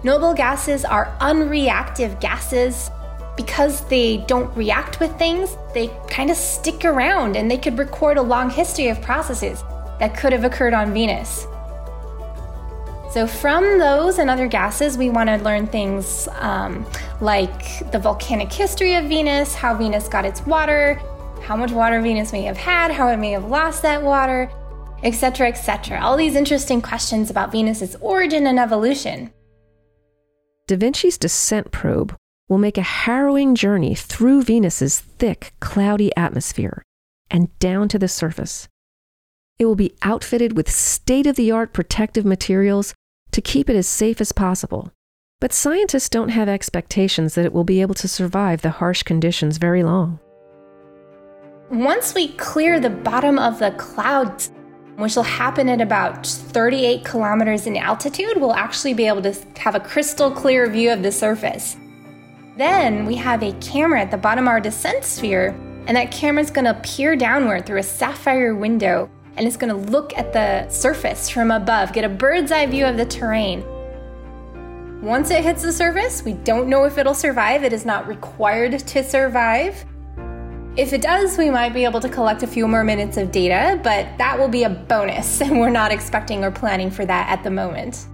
Noble 0.05 0.35
gases 0.35 0.85
are 0.85 1.17
unreactive 1.21 2.21
gases. 2.21 2.91
Because 3.37 3.87
they 3.87 4.19
don't 4.29 4.55
react 4.55 5.01
with 5.01 5.17
things, 5.19 5.57
they 5.73 5.89
kind 6.09 6.31
of 6.31 6.37
stick 6.37 6.85
around 6.85 7.35
and 7.35 7.51
they 7.51 7.57
could 7.57 7.79
record 7.79 8.19
a 8.19 8.23
long 8.23 8.51
history 8.51 8.89
of 8.89 9.01
processes 9.01 9.65
that 9.99 10.17
could 10.17 10.33
have 10.33 10.45
occurred 10.45 10.75
on 10.75 10.93
Venus. 10.93 11.47
So, 13.11 13.27
from 13.27 13.79
those 13.79 14.19
and 14.19 14.29
other 14.29 14.47
gases, 14.47 14.99
we 14.99 15.11
want 15.11 15.29
to 15.29 15.37
learn 15.37 15.67
things 15.67 16.29
um, 16.41 16.87
like 17.21 17.91
the 17.91 17.99
volcanic 17.99 18.53
history 18.53 18.95
of 18.95 19.05
Venus, 19.05 19.55
how 19.55 19.75
Venus 19.75 20.09
got 20.09 20.25
its 20.25 20.45
water, 20.47 21.01
how 21.43 21.57
much 21.57 21.73
water 21.73 22.01
Venus 22.01 22.33
may 22.33 22.43
have 22.43 22.57
had, 22.57 22.91
how 22.91 23.09
it 23.09 23.19
may 23.19 23.33
have 23.33 23.45
lost 23.45 23.83
that 23.83 24.03
water, 24.03 24.51
etc., 25.03 25.49
etc. 25.49 26.01
All 26.01 26.17
these 26.17 26.37
interesting 26.37 26.81
questions 26.81 27.31
about 27.31 27.53
Venus's 27.53 27.97
origin 28.01 28.47
and 28.47 28.59
evolution. 28.59 29.31
Da 30.67 30.77
Vinci's 30.77 31.19
descent 31.19 31.71
probe 31.71 32.15
will 32.49 32.59
make 32.59 32.79
a 32.79 32.83
harrowing 32.83 33.55
journey 33.55 33.95
through 33.95 34.43
Venus's 34.43 35.01
thick, 35.01 35.55
cloudy 35.61 36.15
atmosphere 36.17 36.83
and 37.31 37.57
down 37.59 37.89
to 37.89 37.99
the 37.99 38.09
surface. 38.09 38.69
It 39.59 39.65
will 39.65 39.75
be 39.75 39.97
outfitted 40.03 40.57
with 40.57 40.71
state 40.71 41.27
of 41.27 41.37
the 41.37 41.51
art 41.51 41.73
protective 41.73 42.25
materials 42.25 42.95
to 43.33 43.41
keep 43.41 43.71
it 43.71 43.77
as 43.77 43.87
safe 43.87 44.21
as 44.21 44.33
possible. 44.33 44.93
But 45.41 45.53
scientists 45.53 46.09
don't 46.09 46.29
have 46.29 46.49
expectations 46.49 47.35
that 47.35 47.45
it 47.45 47.53
will 47.53 47.65
be 47.65 47.81
able 47.81 47.95
to 47.97 48.07
survive 48.07 48.63
the 48.63 48.71
harsh 48.71 49.03
conditions 49.03 49.57
very 49.57 49.83
long. 49.83 50.21
Once 51.71 52.15
we 52.15 52.29
clear 52.35 52.79
the 52.79 52.91
bottom 52.91 53.39
of 53.39 53.59
the 53.59 53.71
clouds, 53.73 54.53
which 54.97 55.17
will 55.17 55.23
happen 55.23 55.69
at 55.69 55.81
about 55.81 56.27
38 56.27 57.05
kilometers 57.05 57.67
in 57.67 57.77
altitude, 57.77 58.37
we'll 58.37 58.53
actually 58.53 58.95
be 58.95 59.07
able 59.07 59.23
to 59.23 59.35
have 59.57 59.75
a 59.75 59.81
crystal 59.81 60.31
clear 60.31 60.69
view 60.69 60.93
of 60.93 61.03
the 61.03 61.13
surface. 61.13 61.77
Then 62.57 63.07
we 63.07 63.17
have 63.17 63.43
a 63.43 63.53
camera 63.55 64.01
at 64.01 64.11
the 64.11 64.17
bottom 64.17 64.45
of 64.45 64.49
our 64.49 64.61
descent 64.61 65.05
sphere, 65.05 65.49
and 65.87 65.97
that 65.97 66.11
camera 66.11 66.43
is 66.43 66.51
going 66.51 66.67
to 66.67 66.75
peer 66.83 67.17
downward 67.17 67.67
through 67.67 67.79
a 67.79 67.83
sapphire 67.83 68.55
window 68.55 69.11
and 69.37 69.47
it's 69.47 69.57
going 69.57 69.75
to 69.75 69.91
look 69.91 70.17
at 70.17 70.33
the 70.33 70.69
surface 70.69 71.29
from 71.29 71.51
above, 71.51 71.93
get 71.93 72.05
a 72.05 72.09
bird's 72.09 72.53
eye 72.53 72.67
view 72.67 72.85
of 72.85 72.97
the 72.97 73.07
terrain. 73.07 73.65
Once 75.03 75.31
it 75.31 75.43
hits 75.43 75.63
the 75.63 75.73
surface, 75.73 76.23
we 76.23 76.35
don't 76.35 76.69
know 76.69 76.85
if 76.85 76.99
it'll 76.99 77.15
survive. 77.15 77.65
It 77.65 77.73
is 77.73 77.85
not 77.85 78.07
required 78.07 78.79
to 78.79 79.03
survive. 79.03 79.85
If 80.75 80.95
it 80.95 81.03
does, 81.03 81.37
we 81.37 81.51
might 81.51 81.75
be 81.75 81.85
able 81.85 82.01
to 82.01 82.09
collect 82.09 82.43
a 82.43 82.47
few 82.47 82.67
more 82.67 82.83
minutes 82.83 83.19
of 83.19 83.31
data, 83.31 83.79
but 83.85 84.07
that 84.17 84.39
will 84.39 84.49
be 84.49 84.65
a 84.65 84.71
bonus, 84.71 85.41
and 85.43 85.61
we're 85.61 85.69
not 85.69 85.93
expecting 85.93 86.45
or 86.45 86.51
planning 86.51 86.91
for 86.91 87.05
that 87.05 87.29
at 87.29 87.45
the 87.45 87.51
moment. 87.51 88.07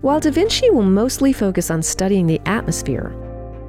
While 0.00 0.20
Da 0.20 0.30
Vinci 0.30 0.70
will 0.70 0.82
mostly 0.82 1.32
focus 1.32 1.70
on 1.70 1.82
studying 1.82 2.26
the 2.26 2.40
atmosphere, 2.46 3.14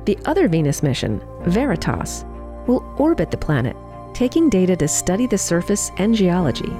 the 0.06 0.18
other 0.26 0.48
Venus 0.48 0.84
mission, 0.84 1.22
Veritas, 1.46 2.24
will 2.68 2.84
orbit 2.98 3.30
the 3.30 3.38
planet, 3.38 3.76
taking 4.14 4.50
data 4.50 4.76
to 4.78 4.88
study 4.88 5.28
the 5.28 5.38
surface 5.38 5.92
and 5.98 6.16
geology. 6.16 6.72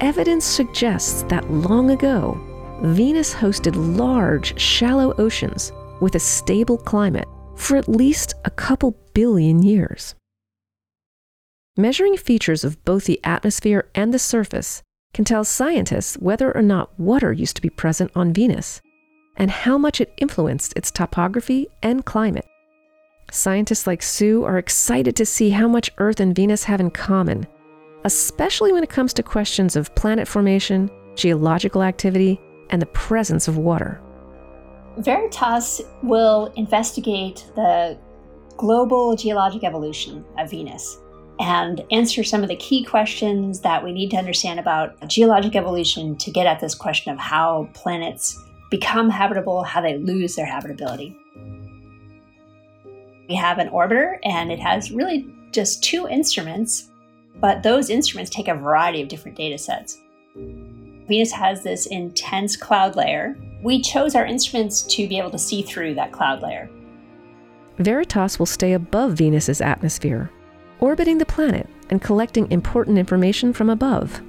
Evidence 0.00 0.44
suggests 0.44 1.22
that 1.24 1.50
long 1.50 1.90
ago, 1.90 2.40
Venus 2.82 3.34
hosted 3.34 3.74
large, 3.96 4.58
shallow 4.58 5.14
oceans 5.18 5.70
with 6.00 6.14
a 6.14 6.20
stable 6.20 6.78
climate 6.78 7.28
for 7.56 7.76
at 7.76 7.88
least 7.88 8.34
a 8.44 8.50
couple 8.50 8.92
billion 9.14 9.62
years. 9.62 10.14
Measuring 11.76 12.16
features 12.16 12.64
of 12.64 12.84
both 12.84 13.04
the 13.04 13.20
atmosphere 13.24 13.88
and 13.94 14.12
the 14.12 14.18
surface 14.18 14.82
can 15.14 15.24
tell 15.24 15.44
scientists 15.44 16.16
whether 16.18 16.54
or 16.54 16.62
not 16.62 16.98
water 16.98 17.32
used 17.32 17.56
to 17.56 17.62
be 17.62 17.70
present 17.70 18.10
on 18.14 18.32
Venus 18.32 18.80
and 19.36 19.50
how 19.50 19.78
much 19.78 20.00
it 20.00 20.12
influenced 20.18 20.76
its 20.76 20.90
topography 20.90 21.68
and 21.82 22.04
climate. 22.04 22.46
Scientists 23.30 23.86
like 23.86 24.02
Sue 24.02 24.44
are 24.44 24.58
excited 24.58 25.16
to 25.16 25.24
see 25.24 25.50
how 25.50 25.66
much 25.66 25.90
Earth 25.96 26.20
and 26.20 26.36
Venus 26.36 26.64
have 26.64 26.80
in 26.80 26.90
common, 26.90 27.46
especially 28.04 28.72
when 28.72 28.82
it 28.82 28.90
comes 28.90 29.14
to 29.14 29.22
questions 29.22 29.74
of 29.74 29.94
planet 29.94 30.28
formation, 30.28 30.90
geological 31.14 31.82
activity, 31.82 32.38
and 32.68 32.82
the 32.82 32.86
presence 32.86 33.48
of 33.48 33.56
water. 33.56 34.00
Veritas 34.98 35.80
will 36.02 36.52
investigate 36.56 37.46
the 37.54 37.98
global 38.56 39.16
geologic 39.16 39.64
evolution 39.64 40.24
of 40.38 40.50
Venus 40.50 40.98
and 41.40 41.84
answer 41.90 42.22
some 42.22 42.42
of 42.42 42.48
the 42.48 42.56
key 42.56 42.84
questions 42.84 43.60
that 43.60 43.82
we 43.82 43.92
need 43.92 44.10
to 44.10 44.16
understand 44.16 44.60
about 44.60 45.08
geologic 45.08 45.56
evolution 45.56 46.16
to 46.16 46.30
get 46.30 46.46
at 46.46 46.60
this 46.60 46.74
question 46.74 47.12
of 47.12 47.18
how 47.18 47.68
planets 47.74 48.38
become 48.70 49.10
habitable, 49.10 49.62
how 49.62 49.80
they 49.80 49.98
lose 49.98 50.34
their 50.34 50.46
habitability. 50.46 51.16
We 53.28 53.34
have 53.34 53.58
an 53.58 53.70
orbiter, 53.70 54.18
and 54.24 54.52
it 54.52 54.60
has 54.60 54.90
really 54.90 55.26
just 55.52 55.82
two 55.82 56.06
instruments, 56.06 56.90
but 57.40 57.62
those 57.62 57.90
instruments 57.90 58.30
take 58.30 58.48
a 58.48 58.54
variety 58.54 59.02
of 59.02 59.08
different 59.08 59.36
data 59.36 59.58
sets. 59.58 59.98
Venus 60.34 61.32
has 61.32 61.62
this 61.62 61.86
intense 61.86 62.56
cloud 62.56 62.94
layer 62.94 63.36
we 63.62 63.80
chose 63.80 64.16
our 64.16 64.26
instruments 64.26 64.82
to 64.82 65.08
be 65.08 65.18
able 65.18 65.30
to 65.30 65.38
see 65.38 65.62
through 65.62 65.94
that 65.94 66.12
cloud 66.12 66.42
layer. 66.42 66.68
Veritas 67.84 68.38
will 68.38 68.46
stay 68.46 68.72
above 68.72 69.12
Venus's 69.12 69.60
atmosphere, 69.60 70.30
orbiting 70.80 71.18
the 71.18 71.26
planet 71.26 71.68
and 71.90 72.02
collecting 72.02 72.50
important 72.50 72.98
information 72.98 73.52
from 73.52 73.70
above. 73.70 74.20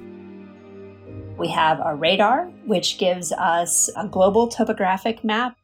We 1.38 1.48
have 1.50 1.80
a 1.84 1.94
radar, 1.94 2.44
which 2.66 2.98
gives 2.98 3.32
us 3.32 3.90
a 3.96 4.06
global 4.06 4.48
topographic 4.48 5.24
map. 5.24 5.56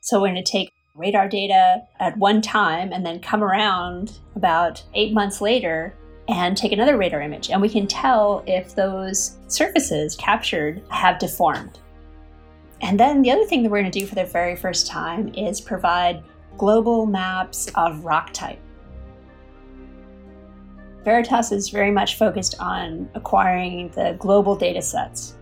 So 0.00 0.20
we're 0.20 0.28
going 0.28 0.44
to 0.44 0.50
take 0.50 0.70
radar 0.94 1.28
data 1.28 1.82
at 2.00 2.16
one 2.16 2.40
time 2.40 2.92
and 2.92 3.04
then 3.04 3.20
come 3.20 3.42
around 3.42 4.18
about 4.36 4.82
eight 4.94 5.12
months 5.12 5.40
later 5.40 5.94
and 6.28 6.56
take 6.56 6.72
another 6.72 6.96
radar 6.96 7.20
image. 7.20 7.50
And 7.50 7.60
we 7.60 7.68
can 7.68 7.86
tell 7.86 8.42
if 8.46 8.74
those 8.74 9.36
surfaces 9.48 10.16
captured 10.16 10.82
have 10.90 11.18
deformed. 11.18 11.78
And 12.80 12.98
then 12.98 13.22
the 13.22 13.30
other 13.30 13.44
thing 13.44 13.62
that 13.62 13.70
we're 13.70 13.80
going 13.80 13.90
to 13.90 14.00
do 14.00 14.06
for 14.06 14.14
the 14.14 14.24
very 14.24 14.56
first 14.56 14.86
time 14.86 15.32
is 15.34 15.60
provide 15.60 16.22
global 16.56 17.06
maps 17.06 17.68
of 17.74 18.04
rock 18.04 18.32
type. 18.32 18.60
Veritas 21.04 21.52
is 21.52 21.68
very 21.68 21.90
much 21.90 22.16
focused 22.16 22.54
on 22.58 23.10
acquiring 23.14 23.90
the 23.90 24.16
global 24.18 24.56
data 24.56 24.80
sets, 24.80 25.36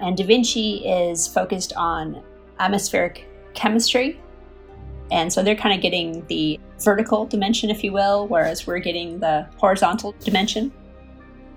and 0.00 0.16
Da 0.16 0.24
Vinci 0.24 0.86
is 0.86 1.28
focused 1.28 1.72
on 1.76 2.22
atmospheric 2.58 3.28
chemistry. 3.54 4.20
And 5.10 5.32
so 5.32 5.42
they're 5.42 5.54
kind 5.54 5.74
of 5.74 5.80
getting 5.80 6.26
the 6.26 6.58
vertical 6.80 7.26
dimension, 7.26 7.70
if 7.70 7.84
you 7.84 7.92
will, 7.92 8.26
whereas 8.26 8.66
we're 8.66 8.80
getting 8.80 9.20
the 9.20 9.46
horizontal 9.56 10.14
dimension. 10.20 10.72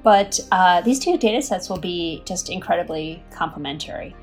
But 0.04 0.40
uh, 0.52 0.82
these 0.82 1.00
two 1.00 1.18
data 1.18 1.42
sets 1.42 1.70
will 1.70 1.80
be 1.80 2.22
just 2.26 2.50
incredibly 2.50 3.24
complementary. 3.32 4.16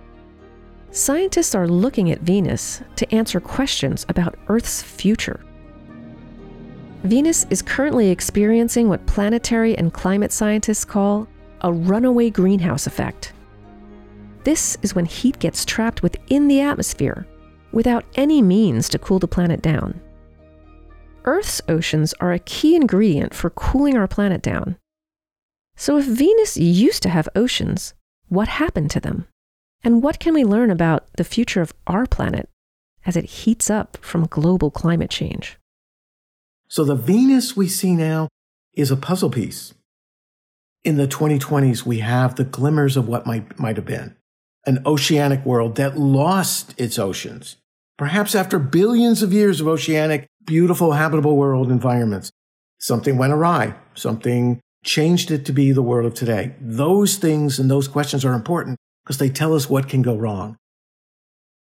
Scientists 0.90 1.54
are 1.54 1.68
looking 1.68 2.10
at 2.10 2.20
Venus 2.20 2.82
to 2.96 3.14
answer 3.14 3.40
questions 3.40 4.06
about 4.08 4.38
Earth's 4.48 4.82
future. 4.82 5.44
Venus 7.02 7.46
is 7.50 7.62
currently 7.62 8.10
experiencing 8.10 8.88
what 8.88 9.06
planetary 9.06 9.76
and 9.76 9.92
climate 9.92 10.32
scientists 10.32 10.84
call 10.84 11.28
a 11.60 11.72
runaway 11.72 12.30
greenhouse 12.30 12.86
effect. 12.86 13.32
This 14.44 14.76
is 14.82 14.94
when 14.94 15.04
heat 15.04 15.38
gets 15.38 15.64
trapped 15.64 16.02
within 16.02 16.48
the 16.48 16.60
atmosphere 16.60 17.26
without 17.72 18.04
any 18.14 18.40
means 18.40 18.88
to 18.88 18.98
cool 18.98 19.18
the 19.18 19.28
planet 19.28 19.60
down. 19.60 20.00
Earth's 21.24 21.60
oceans 21.68 22.14
are 22.20 22.32
a 22.32 22.38
key 22.38 22.74
ingredient 22.76 23.34
for 23.34 23.50
cooling 23.50 23.96
our 23.96 24.06
planet 24.06 24.42
down. 24.42 24.76
So, 25.76 25.98
if 25.98 26.06
Venus 26.06 26.56
used 26.56 27.02
to 27.02 27.08
have 27.08 27.28
oceans, 27.34 27.92
what 28.28 28.48
happened 28.48 28.90
to 28.92 29.00
them? 29.00 29.26
And 29.82 30.02
what 30.02 30.18
can 30.18 30.34
we 30.34 30.44
learn 30.44 30.70
about 30.70 31.06
the 31.16 31.24
future 31.24 31.60
of 31.62 31.72
our 31.86 32.06
planet 32.06 32.48
as 33.04 33.16
it 33.16 33.24
heats 33.24 33.70
up 33.70 33.96
from 34.00 34.26
global 34.26 34.70
climate 34.70 35.10
change? 35.10 35.58
So, 36.68 36.84
the 36.84 36.96
Venus 36.96 37.56
we 37.56 37.68
see 37.68 37.94
now 37.94 38.28
is 38.74 38.90
a 38.90 38.96
puzzle 38.96 39.30
piece. 39.30 39.72
In 40.82 40.96
the 40.96 41.06
2020s, 41.06 41.86
we 41.86 42.00
have 42.00 42.34
the 42.34 42.44
glimmers 42.44 42.96
of 42.96 43.08
what 43.08 43.26
might, 43.26 43.58
might 43.58 43.76
have 43.76 43.86
been 43.86 44.16
an 44.66 44.82
oceanic 44.84 45.46
world 45.46 45.76
that 45.76 45.96
lost 45.96 46.74
its 46.76 46.98
oceans, 46.98 47.56
perhaps 47.96 48.34
after 48.34 48.58
billions 48.58 49.22
of 49.22 49.32
years 49.32 49.60
of 49.60 49.68
oceanic 49.68 50.26
beautiful 50.44 50.92
habitable 50.92 51.36
world 51.36 51.70
environments. 51.70 52.30
Something 52.78 53.16
went 53.18 53.32
awry. 53.32 53.74
Something 53.94 54.60
changed 54.84 55.30
it 55.30 55.44
to 55.46 55.52
be 55.52 55.72
the 55.72 55.82
world 55.82 56.06
of 56.06 56.14
today. 56.14 56.54
Those 56.60 57.16
things 57.16 57.58
and 57.58 57.70
those 57.70 57.88
questions 57.88 58.24
are 58.24 58.34
important 58.34 58.76
because 59.06 59.18
they 59.18 59.30
tell 59.30 59.54
us 59.54 59.70
what 59.70 59.88
can 59.88 60.02
go 60.02 60.16
wrong. 60.16 60.56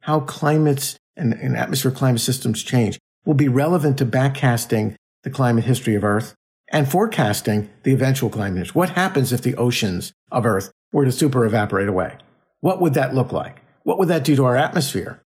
How 0.01 0.21
climates 0.21 0.97
and, 1.17 1.33
and 1.33 1.57
atmosphere 1.57 1.91
climate 1.91 2.21
systems 2.21 2.63
change 2.63 2.97
will 3.25 3.33
be 3.33 3.49
relevant 3.49 3.97
to 3.97 4.05
backcasting 4.05 4.95
the 5.23 5.29
climate 5.29 5.65
history 5.65 5.95
of 5.95 6.05
Earth 6.05 6.35
and 6.69 6.89
forecasting 6.89 7.69
the 7.83 7.93
eventual 7.93 8.29
climate. 8.29 8.59
History. 8.59 8.79
What 8.79 8.91
happens 8.91 9.33
if 9.33 9.41
the 9.41 9.55
oceans 9.55 10.13
of 10.31 10.45
Earth 10.45 10.71
were 10.93 11.03
to 11.03 11.11
super 11.11 11.45
evaporate 11.45 11.89
away? 11.89 12.17
What 12.61 12.79
would 12.79 12.93
that 12.93 13.13
look 13.13 13.33
like? 13.33 13.61
What 13.83 13.99
would 13.99 14.07
that 14.07 14.23
do 14.23 14.37
to 14.37 14.45
our 14.45 14.55
atmosphere? 14.55 15.21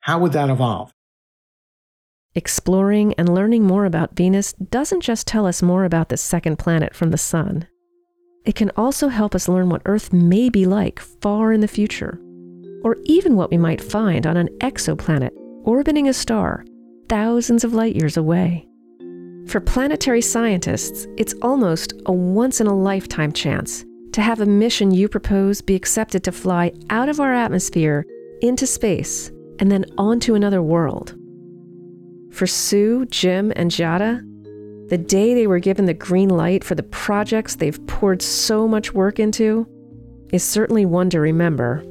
How 0.00 0.18
would 0.18 0.32
that 0.32 0.50
evolve? 0.50 0.90
Exploring 2.34 3.14
and 3.14 3.32
learning 3.32 3.62
more 3.62 3.84
about 3.84 4.16
Venus 4.16 4.54
doesn't 4.54 5.02
just 5.02 5.26
tell 5.28 5.46
us 5.46 5.62
more 5.62 5.84
about 5.84 6.08
the 6.08 6.16
second 6.16 6.58
planet 6.58 6.96
from 6.96 7.10
the 7.10 7.18
Sun. 7.18 7.68
It 8.44 8.56
can 8.56 8.70
also 8.76 9.08
help 9.08 9.34
us 9.34 9.48
learn 9.48 9.68
what 9.68 9.82
Earth 9.84 10.12
may 10.12 10.48
be 10.48 10.66
like 10.66 10.98
far 10.98 11.52
in 11.52 11.60
the 11.60 11.68
future, 11.68 12.20
or 12.82 12.96
even 13.04 13.36
what 13.36 13.50
we 13.50 13.56
might 13.56 13.80
find 13.80 14.26
on 14.26 14.36
an 14.36 14.48
exoplanet 14.58 15.30
orbiting 15.64 16.08
a 16.08 16.12
star 16.12 16.64
thousands 17.08 17.62
of 17.62 17.72
light 17.72 17.94
years 17.94 18.16
away. 18.16 18.66
For 19.46 19.60
planetary 19.60 20.22
scientists, 20.22 21.06
it's 21.16 21.34
almost 21.42 21.92
a 22.06 22.12
once 22.12 22.60
in 22.60 22.66
a 22.66 22.74
lifetime 22.74 23.32
chance 23.32 23.84
to 24.12 24.20
have 24.20 24.40
a 24.40 24.46
mission 24.46 24.90
you 24.90 25.08
propose 25.08 25.60
be 25.60 25.74
accepted 25.74 26.24
to 26.24 26.32
fly 26.32 26.72
out 26.90 27.08
of 27.08 27.20
our 27.20 27.32
atmosphere 27.32 28.04
into 28.40 28.66
space 28.66 29.30
and 29.58 29.70
then 29.70 29.84
onto 29.98 30.34
another 30.34 30.62
world. 30.62 31.14
For 32.30 32.46
Sue, 32.46 33.06
Jim, 33.06 33.52
and 33.56 33.70
Giada, 33.70 34.26
the 34.92 34.98
day 34.98 35.32
they 35.32 35.46
were 35.46 35.58
given 35.58 35.86
the 35.86 35.94
green 35.94 36.28
light 36.28 36.62
for 36.62 36.74
the 36.74 36.82
projects 36.82 37.54
they've 37.56 37.86
poured 37.86 38.20
so 38.20 38.68
much 38.68 38.92
work 38.92 39.18
into 39.18 39.66
is 40.34 40.44
certainly 40.44 40.84
one 40.84 41.08
to 41.08 41.18
remember. 41.18 41.82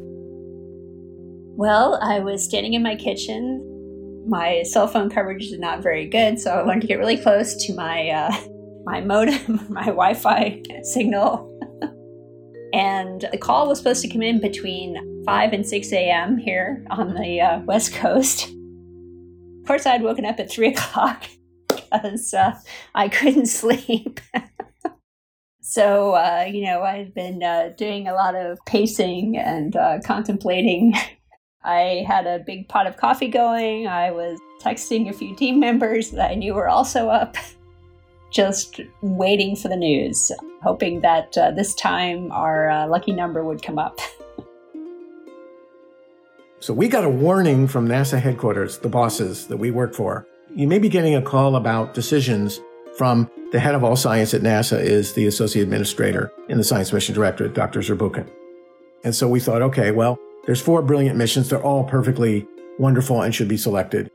Well, 1.55 1.97
I 2.03 2.19
was 2.19 2.43
standing 2.43 2.75
in 2.75 2.83
my 2.83 2.95
kitchen. 2.95 4.23
My 4.29 4.61
cell 4.61 4.87
phone 4.87 5.09
coverage 5.09 5.45
is 5.45 5.57
not 5.57 5.81
very 5.81 6.07
good, 6.07 6.39
so 6.39 6.51
I 6.51 6.61
wanted 6.61 6.81
to 6.81 6.87
get 6.87 6.99
really 6.99 7.17
close 7.17 7.55
to 7.65 7.73
my 7.73 8.07
uh, 8.09 8.35
my 8.85 9.01
modem, 9.01 9.65
my 9.69 9.85
Wi-Fi 9.85 10.61
signal. 10.83 11.49
and 12.71 13.27
the 13.31 13.37
call 13.39 13.67
was 13.67 13.79
supposed 13.79 14.03
to 14.03 14.09
come 14.09 14.21
in 14.21 14.39
between 14.39 15.23
5 15.25 15.53
and 15.53 15.65
6 15.65 15.91
a.m. 15.91 16.37
here 16.37 16.85
on 16.91 17.15
the 17.15 17.41
uh, 17.41 17.59
West 17.61 17.95
Coast. 17.95 18.43
Of 18.43 19.65
course, 19.65 19.87
I 19.87 19.93
had 19.93 20.03
woken 20.03 20.23
up 20.23 20.39
at 20.39 20.51
three 20.51 20.67
o'clock 20.75 21.23
because 22.01 22.33
uh, 22.33 22.57
I 22.95 23.09
couldn't 23.09 23.45
sleep. 23.47 24.19
so, 25.61 26.13
uh, 26.13 26.45
you 26.49 26.65
know, 26.65 26.81
I've 26.81 27.13
been 27.13 27.43
uh, 27.43 27.73
doing 27.77 28.07
a 28.07 28.13
lot 28.13 28.35
of 28.35 28.59
pacing 28.65 29.37
and 29.37 29.75
uh, 29.75 29.99
contemplating. 30.05 30.93
I 31.63 32.05
had 32.07 32.25
a 32.25 32.39
big 32.39 32.69
pot 32.69 32.87
of 32.87 32.97
coffee 32.97 33.27
going. 33.27 33.87
I 33.87 34.09
was 34.09 34.39
texting 34.63 35.09
a 35.09 35.13
few 35.13 35.35
team 35.35 35.59
members 35.59 36.11
that 36.11 36.31
I 36.31 36.35
knew 36.35 36.55
were 36.55 36.69
also 36.69 37.09
up, 37.09 37.37
just 38.31 38.79
waiting 39.01 39.55
for 39.55 39.67
the 39.67 39.75
news, 39.75 40.31
hoping 40.63 41.01
that 41.01 41.37
uh, 41.37 41.51
this 41.51 41.75
time 41.75 42.31
our 42.31 42.69
uh, 42.69 42.87
lucky 42.87 43.11
number 43.11 43.43
would 43.43 43.61
come 43.61 43.77
up. 43.77 43.99
So 46.59 46.73
we 46.73 46.87
got 46.87 47.03
a 47.03 47.09
warning 47.09 47.67
from 47.67 47.87
NASA 47.87 48.19
headquarters, 48.19 48.79
the 48.79 48.89
bosses 48.89 49.47
that 49.47 49.57
we 49.57 49.69
work 49.69 49.93
for. 49.93 50.27
You 50.55 50.67
may 50.67 50.79
be 50.79 50.89
getting 50.89 51.15
a 51.15 51.21
call 51.21 51.55
about 51.55 51.93
decisions 51.93 52.59
from 52.97 53.31
the 53.53 53.59
head 53.59 53.73
of 53.73 53.83
all 53.83 53.95
science 53.95 54.33
at 54.33 54.41
NASA 54.41 54.79
is 54.79 55.13
the 55.13 55.25
associate 55.25 55.63
administrator 55.63 56.31
in 56.49 56.57
the 56.57 56.63
science 56.63 56.91
mission 56.91 57.15
directorate, 57.15 57.53
Dr. 57.53 57.79
Zurbuchen. 57.79 58.29
And 59.03 59.15
so 59.15 59.29
we 59.29 59.39
thought, 59.39 59.61
okay, 59.61 59.91
well, 59.91 60.19
there's 60.45 60.61
four 60.61 60.81
brilliant 60.81 61.17
missions. 61.17 61.49
They're 61.49 61.63
all 61.63 61.85
perfectly 61.85 62.45
wonderful 62.77 63.21
and 63.21 63.33
should 63.33 63.47
be 63.47 63.57
selected. 63.57 64.11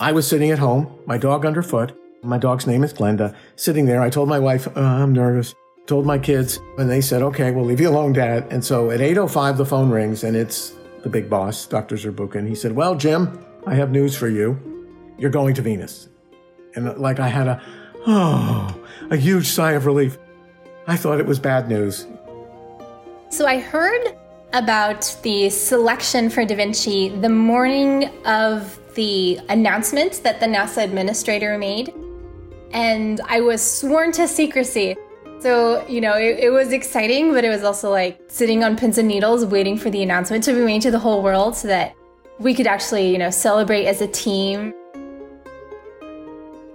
I 0.00 0.12
was 0.12 0.26
sitting 0.26 0.50
at 0.50 0.58
home, 0.58 0.90
my 1.06 1.18
dog 1.18 1.44
underfoot. 1.44 1.92
My 2.22 2.38
dog's 2.38 2.66
name 2.66 2.82
is 2.82 2.94
Glenda. 2.94 3.36
Sitting 3.56 3.84
there, 3.84 4.00
I 4.00 4.08
told 4.08 4.28
my 4.28 4.38
wife, 4.38 4.66
oh, 4.74 4.82
I'm 4.82 5.12
nervous. 5.12 5.54
Told 5.86 6.06
my 6.06 6.18
kids, 6.18 6.58
and 6.78 6.88
they 6.90 7.02
said, 7.02 7.20
okay, 7.20 7.50
we'll 7.50 7.66
leave 7.66 7.80
you 7.80 7.90
alone, 7.90 8.14
Dad. 8.14 8.46
And 8.50 8.64
so 8.64 8.90
at 8.90 9.00
8.05, 9.00 9.58
the 9.58 9.66
phone 9.66 9.90
rings, 9.90 10.24
and 10.24 10.34
it's 10.34 10.72
the 11.02 11.10
big 11.10 11.28
boss, 11.28 11.66
Dr. 11.66 11.96
Zurbuchen. 11.96 12.48
He 12.48 12.54
said, 12.54 12.72
Well, 12.72 12.94
Jim, 12.94 13.44
I 13.66 13.74
have 13.74 13.90
news 13.90 14.16
for 14.16 14.28
you. 14.28 14.73
You're 15.18 15.30
going 15.30 15.54
to 15.54 15.62
Venus. 15.62 16.08
And 16.74 16.98
like 16.98 17.20
I 17.20 17.28
had 17.28 17.46
a, 17.46 17.62
oh, 18.06 18.80
a 19.10 19.16
huge 19.16 19.48
sigh 19.48 19.72
of 19.72 19.86
relief. 19.86 20.18
I 20.86 20.96
thought 20.96 21.20
it 21.20 21.26
was 21.26 21.38
bad 21.38 21.68
news. 21.68 22.06
So 23.30 23.46
I 23.46 23.58
heard 23.58 24.16
about 24.52 25.16
the 25.22 25.50
selection 25.50 26.30
for 26.30 26.44
Da 26.44 26.54
Vinci 26.54 27.08
the 27.08 27.28
morning 27.28 28.10
of 28.24 28.78
the 28.94 29.40
announcement 29.48 30.20
that 30.22 30.40
the 30.40 30.46
NASA 30.46 30.84
administrator 30.84 31.58
made. 31.58 31.92
And 32.72 33.20
I 33.26 33.40
was 33.40 33.62
sworn 33.62 34.12
to 34.12 34.28
secrecy. 34.28 34.96
So, 35.40 35.86
you 35.88 36.00
know, 36.00 36.14
it, 36.16 36.38
it, 36.38 36.50
was 36.50 36.72
exciting, 36.72 37.32
but 37.32 37.44
it 37.44 37.48
was 37.48 37.64
also 37.64 37.90
like 37.90 38.18
sitting 38.28 38.64
on 38.64 38.76
pins 38.76 38.98
and 38.98 39.08
needles 39.08 39.44
waiting 39.44 39.76
for 39.76 39.90
the 39.90 40.02
announcement 40.02 40.44
to 40.44 40.52
be 40.54 40.60
made 40.60 40.82
to 40.82 40.90
the 40.90 40.98
whole 40.98 41.22
world 41.22 41.54
so 41.54 41.68
that 41.68 41.94
we 42.38 42.54
could 42.54 42.66
actually, 42.66 43.10
you 43.10 43.18
know, 43.18 43.30
celebrate 43.30 43.86
as 43.86 44.00
a 44.00 44.06
team. 44.06 44.72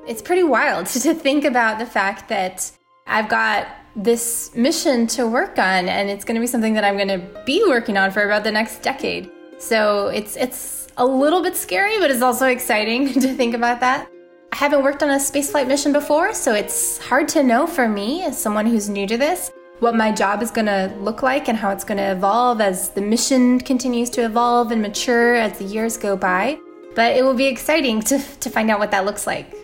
It's 0.07 0.21
pretty 0.21 0.43
wild 0.43 0.85
to 1.05 1.13
think 1.13 1.45
about 1.45 1.79
the 1.79 1.85
fact 1.85 2.29
that 2.29 2.71
I've 3.07 3.29
got 3.29 3.67
this 3.95 4.55
mission 4.55 5.07
to 5.07 5.27
work 5.27 5.57
on 5.57 5.89
and 5.89 6.09
it's 6.09 6.23
going 6.23 6.35
to 6.35 6.41
be 6.41 6.47
something 6.47 6.73
that 6.73 6.83
I'm 6.83 6.95
going 6.95 7.07
to 7.07 7.43
be 7.45 7.63
working 7.67 7.97
on 7.97 8.11
for 8.11 8.23
about 8.23 8.43
the 8.43 8.51
next 8.51 8.81
decade. 8.81 9.29
So, 9.57 10.07
it's 10.07 10.37
it's 10.37 10.87
a 10.97 11.05
little 11.05 11.41
bit 11.41 11.55
scary, 11.55 11.97
but 11.99 12.11
it's 12.11 12.21
also 12.21 12.47
exciting 12.47 13.13
to 13.21 13.33
think 13.33 13.55
about 13.55 13.79
that. 13.79 14.09
I 14.51 14.55
haven't 14.55 14.83
worked 14.83 15.03
on 15.03 15.09
a 15.09 15.15
spaceflight 15.15 15.67
mission 15.67 15.93
before, 15.93 16.33
so 16.33 16.53
it's 16.53 16.97
hard 16.97 17.27
to 17.29 17.43
know 17.43 17.67
for 17.67 17.87
me, 17.87 18.23
as 18.23 18.39
someone 18.39 18.65
who's 18.65 18.89
new 18.89 19.07
to 19.07 19.17
this, 19.17 19.51
what 19.79 19.95
my 19.95 20.11
job 20.11 20.41
is 20.41 20.51
going 20.51 20.65
to 20.65 20.93
look 20.99 21.23
like 21.23 21.47
and 21.47 21.57
how 21.57 21.69
it's 21.69 21.83
going 21.83 21.97
to 21.97 22.11
evolve 22.11 22.59
as 22.59 22.89
the 22.89 23.01
mission 23.01 23.59
continues 23.59 24.09
to 24.11 24.25
evolve 24.25 24.71
and 24.71 24.81
mature 24.81 25.35
as 25.35 25.57
the 25.57 25.63
years 25.63 25.97
go 25.97 26.17
by. 26.17 26.59
But 26.95 27.15
it 27.15 27.23
will 27.23 27.35
be 27.35 27.45
exciting 27.45 28.01
to, 28.01 28.19
to 28.19 28.49
find 28.49 28.69
out 28.69 28.79
what 28.79 28.91
that 28.91 29.05
looks 29.05 29.25
like. 29.25 29.55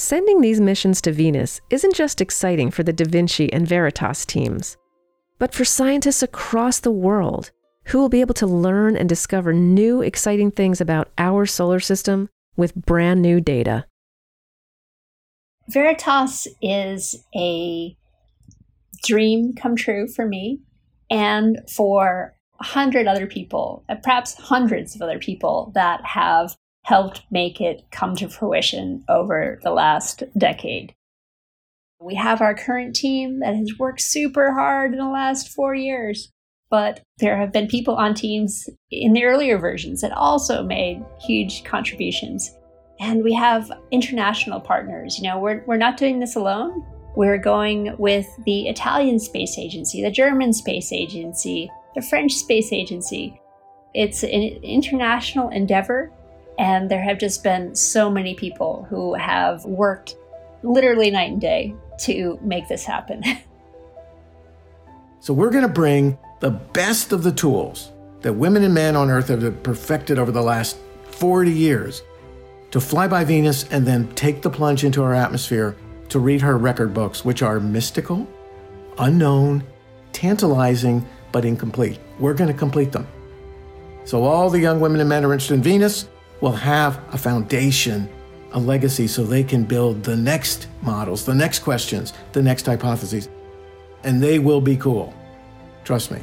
Sending 0.00 0.40
these 0.40 0.62
missions 0.62 1.02
to 1.02 1.12
Venus 1.12 1.60
isn't 1.68 1.94
just 1.94 2.22
exciting 2.22 2.70
for 2.70 2.82
the 2.82 2.90
Da 2.90 3.04
Vinci 3.04 3.52
and 3.52 3.68
Veritas 3.68 4.24
teams, 4.24 4.78
but 5.38 5.54
for 5.54 5.66
scientists 5.66 6.22
across 6.22 6.80
the 6.80 6.90
world 6.90 7.50
who 7.84 7.98
will 7.98 8.08
be 8.08 8.22
able 8.22 8.32
to 8.32 8.46
learn 8.46 8.96
and 8.96 9.10
discover 9.10 9.52
new 9.52 10.00
exciting 10.00 10.50
things 10.50 10.80
about 10.80 11.10
our 11.18 11.44
solar 11.44 11.80
system 11.80 12.30
with 12.56 12.74
brand 12.74 13.20
new 13.20 13.42
data. 13.42 13.84
Veritas 15.68 16.48
is 16.62 17.22
a 17.36 17.94
dream 19.04 19.52
come 19.52 19.76
true 19.76 20.08
for 20.08 20.26
me 20.26 20.62
and 21.10 21.58
for 21.76 22.34
a 22.58 22.64
hundred 22.64 23.06
other 23.06 23.26
people, 23.26 23.84
uh, 23.90 23.96
perhaps 23.96 24.32
hundreds 24.32 24.94
of 24.94 25.02
other 25.02 25.18
people 25.18 25.72
that 25.74 26.00
have 26.06 26.56
helped 26.84 27.22
make 27.30 27.60
it 27.60 27.84
come 27.90 28.16
to 28.16 28.28
fruition 28.28 29.04
over 29.08 29.58
the 29.62 29.70
last 29.70 30.22
decade. 30.36 30.94
We 32.00 32.14
have 32.14 32.40
our 32.40 32.54
current 32.54 32.96
team 32.96 33.40
that 33.40 33.54
has 33.54 33.78
worked 33.78 34.00
super 34.00 34.52
hard 34.52 34.92
in 34.92 34.98
the 34.98 35.04
last 35.04 35.50
four 35.50 35.74
years, 35.74 36.30
but 36.70 37.02
there 37.18 37.36
have 37.36 37.52
been 37.52 37.66
people 37.66 37.96
on 37.96 38.14
teams 38.14 38.68
in 38.90 39.12
the 39.12 39.24
earlier 39.24 39.58
versions 39.58 40.00
that 40.00 40.12
also 40.12 40.62
made 40.62 41.04
huge 41.20 41.62
contributions. 41.64 42.50
And 42.98 43.22
we 43.22 43.34
have 43.34 43.70
international 43.90 44.60
partners. 44.60 45.18
You 45.18 45.24
know, 45.24 45.38
we're, 45.38 45.62
we're 45.66 45.76
not 45.76 45.96
doing 45.96 46.20
this 46.20 46.36
alone. 46.36 46.86
We're 47.16 47.38
going 47.38 47.96
with 47.98 48.26
the 48.46 48.68
Italian 48.68 49.18
Space 49.18 49.58
Agency, 49.58 50.02
the 50.02 50.10
German 50.10 50.52
Space 50.52 50.92
Agency, 50.92 51.70
the 51.94 52.02
French 52.02 52.32
Space 52.32 52.72
Agency. 52.72 53.38
It's 53.94 54.22
an 54.22 54.30
international 54.62 55.48
endeavor, 55.48 56.12
and 56.60 56.90
there 56.90 57.02
have 57.02 57.18
just 57.18 57.42
been 57.42 57.74
so 57.74 58.10
many 58.10 58.34
people 58.34 58.86
who 58.90 59.14
have 59.14 59.64
worked 59.64 60.16
literally 60.62 61.10
night 61.10 61.32
and 61.32 61.40
day 61.40 61.74
to 62.00 62.38
make 62.42 62.68
this 62.68 62.84
happen. 62.84 63.24
so, 65.20 65.32
we're 65.32 65.50
going 65.50 65.66
to 65.66 65.72
bring 65.72 66.18
the 66.40 66.50
best 66.50 67.12
of 67.12 67.22
the 67.22 67.32
tools 67.32 67.92
that 68.20 68.34
women 68.34 68.62
and 68.62 68.74
men 68.74 68.94
on 68.94 69.10
Earth 69.10 69.28
have 69.28 69.62
perfected 69.62 70.18
over 70.18 70.30
the 70.30 70.42
last 70.42 70.76
40 71.12 71.50
years 71.50 72.02
to 72.72 72.80
fly 72.80 73.08
by 73.08 73.24
Venus 73.24 73.66
and 73.70 73.86
then 73.86 74.06
take 74.14 74.42
the 74.42 74.50
plunge 74.50 74.84
into 74.84 75.02
our 75.02 75.14
atmosphere 75.14 75.74
to 76.10 76.18
read 76.18 76.42
her 76.42 76.58
record 76.58 76.92
books, 76.92 77.24
which 77.24 77.40
are 77.40 77.58
mystical, 77.58 78.28
unknown, 78.98 79.64
tantalizing, 80.12 81.06
but 81.32 81.46
incomplete. 81.46 81.98
We're 82.18 82.34
going 82.34 82.52
to 82.52 82.58
complete 82.58 82.92
them. 82.92 83.08
So, 84.04 84.24
all 84.24 84.50
the 84.50 84.60
young 84.60 84.78
women 84.78 85.00
and 85.00 85.08
men 85.08 85.24
are 85.24 85.32
interested 85.32 85.54
in 85.54 85.62
Venus 85.62 86.06
will 86.40 86.52
have 86.52 87.00
a 87.12 87.18
foundation, 87.18 88.08
a 88.52 88.58
legacy, 88.58 89.06
so 89.06 89.24
they 89.24 89.44
can 89.44 89.64
build 89.64 90.02
the 90.02 90.16
next 90.16 90.68
models, 90.82 91.24
the 91.24 91.34
next 91.34 91.60
questions, 91.60 92.12
the 92.32 92.42
next 92.42 92.66
hypotheses. 92.66 93.28
And 94.04 94.22
they 94.22 94.38
will 94.38 94.60
be 94.60 94.76
cool. 94.76 95.14
Trust 95.84 96.10
me. 96.10 96.20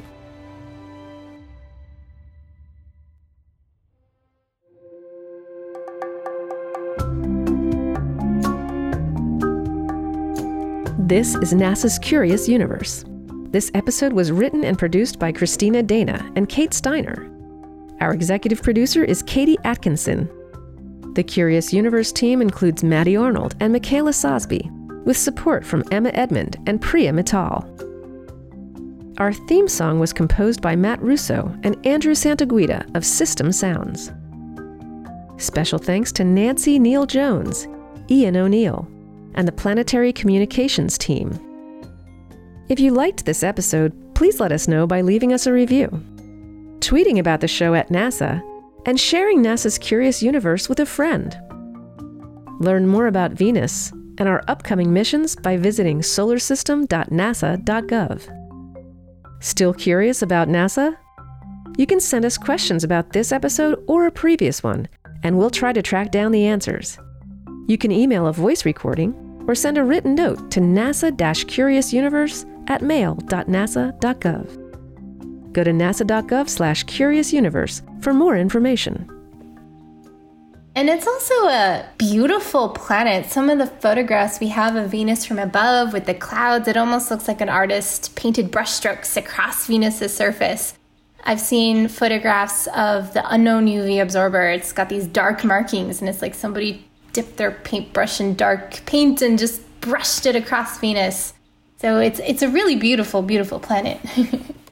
This 11.08 11.36
is 11.36 11.54
NASA's 11.54 11.98
Curious 12.00 12.50
Universe. 12.50 13.06
This 13.52 13.72
episode 13.74 14.12
was 14.12 14.30
written 14.30 14.66
and 14.66 14.78
produced 14.78 15.20
by 15.20 15.32
Christina 15.32 15.82
Dana 15.82 16.30
and 16.36 16.50
Kate 16.50 16.74
Steiner. 16.74 17.32
Our 18.00 18.14
executive 18.14 18.62
producer 18.62 19.04
is 19.04 19.24
Katie 19.24 19.58
Atkinson. 19.64 20.30
The 21.16 21.24
Curious 21.24 21.74
Universe 21.74 22.12
team 22.12 22.42
includes 22.42 22.84
Maddie 22.84 23.18
Arnold 23.18 23.56
and 23.60 23.74
Michaela 23.74 24.12
Sosby, 24.12 24.70
with 25.04 25.18
support 25.18 25.66
from 25.66 25.84
Emma 25.92 26.10
Edmond 26.10 26.58
and 26.68 26.80
Priya 26.80 27.12
Mittal. 27.12 27.66
Our 29.20 29.34
theme 29.34 29.68
song 29.68 30.00
was 30.00 30.14
composed 30.14 30.62
by 30.62 30.76
Matt 30.76 31.02
Russo 31.02 31.52
and 31.64 31.84
Andrew 31.88 32.14
Santaguida 32.14 32.86
of 32.94 33.04
System 33.04 33.52
Sounds. 33.52 34.12
Special 35.38 35.80
thanks 35.80 36.12
to 36.14 36.24
Nancy 36.24 36.78
Neal 36.78 37.08
Jones, 37.08 37.68
Ian 38.12 38.38
O'Neill, 38.38 38.88
and 39.34 39.48
the 39.48 39.52
Planetary 39.52 40.14
Communications 40.14 41.00
team. 41.00 41.32
If 42.70 42.80
you 42.80 42.92
liked 42.92 43.26
this 43.26 43.42
episode, 43.42 44.14
please 44.14 44.40
let 44.40 44.52
us 44.52 44.68
know 44.68 44.86
by 44.86 45.02
leaving 45.02 45.34
us 45.34 45.48
a 45.48 45.54
review, 45.54 45.90
tweeting 46.80 47.20
about 47.20 47.42
the 47.42 47.48
show 47.48 47.74
at 47.74 47.90
NASA, 47.90 48.42
and 48.86 48.98
sharing 49.00 49.44
NASA's 49.44 49.78
Curious 49.78 50.24
Universe 50.24 50.70
with 50.70 50.80
a 50.80 50.86
friend. 50.86 51.38
Learn 52.60 52.88
more 52.88 53.08
about 53.08 53.34
Venus 53.34 53.92
and 54.18 54.28
our 54.28 54.44
upcoming 54.48 54.94
missions 54.94 55.36
by 55.36 55.58
visiting 55.58 56.00
solarsystem.nasa.gov. 56.00 58.34
Still 59.40 59.74
curious 59.74 60.22
about 60.22 60.48
NASA? 60.48 60.96
You 61.78 61.86
can 61.86 62.00
send 62.00 62.24
us 62.26 62.38
questions 62.38 62.84
about 62.84 63.14
this 63.14 63.32
episode 63.32 63.84
or 63.88 64.08
a 64.08 64.12
previous 64.12 64.64
one, 64.64 64.88
and 65.24 65.38
we'll 65.38 65.52
try 65.52 65.74
to 65.74 65.84
track 65.84 66.12
down 66.12 66.32
the 66.32 66.46
answers. 66.46 66.98
You 67.68 67.78
can 67.78 67.92
email 67.92 68.28
a 68.28 68.34
voice 68.34 68.66
recording 68.66 69.14
or 69.48 69.54
send 69.54 69.78
a 69.78 69.84
written 69.84 70.16
note 70.16 70.50
to 70.52 70.60
nasa 70.60 71.12
curiousuniverse 71.12 72.46
at 72.70 72.82
mail.nasa.gov. 72.82 74.67
Go 75.58 75.64
to 75.64 75.72
nasa.gov 75.72 76.50
slash 76.50 76.86
curiousuniverse 76.86 77.82
for 78.04 78.14
more 78.14 78.38
information. 78.38 79.10
And 80.76 80.88
it's 80.88 81.08
also 81.08 81.34
a 81.48 81.84
beautiful 81.98 82.70
planet. 82.70 83.26
Some 83.32 83.50
of 83.50 83.58
the 83.58 83.66
photographs 83.66 84.40
we 84.40 84.50
have 84.50 84.76
of 84.76 84.92
Venus 84.92 85.26
from 85.26 85.40
above 85.40 85.94
with 85.94 86.06
the 86.06 86.14
clouds, 86.14 86.68
it 86.68 86.78
almost 86.78 87.10
looks 87.10 87.28
like 87.28 87.42
an 87.42 87.50
artist 87.50 88.16
painted 88.16 88.52
brushstrokes 88.52 89.18
across 89.18 89.66
Venus's 89.66 90.16
surface. 90.16 90.78
I've 91.24 91.42
seen 91.42 91.88
photographs 91.88 92.68
of 92.68 93.16
the 93.16 93.28
unknown 93.28 93.66
UV 93.66 94.00
absorber. 94.00 94.52
It's 94.52 94.72
got 94.72 94.90
these 94.90 95.08
dark 95.08 95.44
markings, 95.44 96.02
and 96.02 96.08
it's 96.08 96.22
like 96.22 96.36
somebody 96.36 96.88
dipped 97.14 97.38
their 97.38 97.50
paintbrush 97.50 98.22
in 98.22 98.36
dark 98.36 98.86
paint 98.86 99.24
and 99.24 99.40
just 99.40 99.64
brushed 99.82 100.28
it 100.28 100.36
across 100.36 100.80
Venus. 100.80 101.34
So 101.78 102.00
it's 102.00 102.20
it's 102.20 102.44
a 102.44 102.48
really 102.48 102.76
beautiful, 102.76 103.24
beautiful 103.24 103.60
planet. 103.60 104.00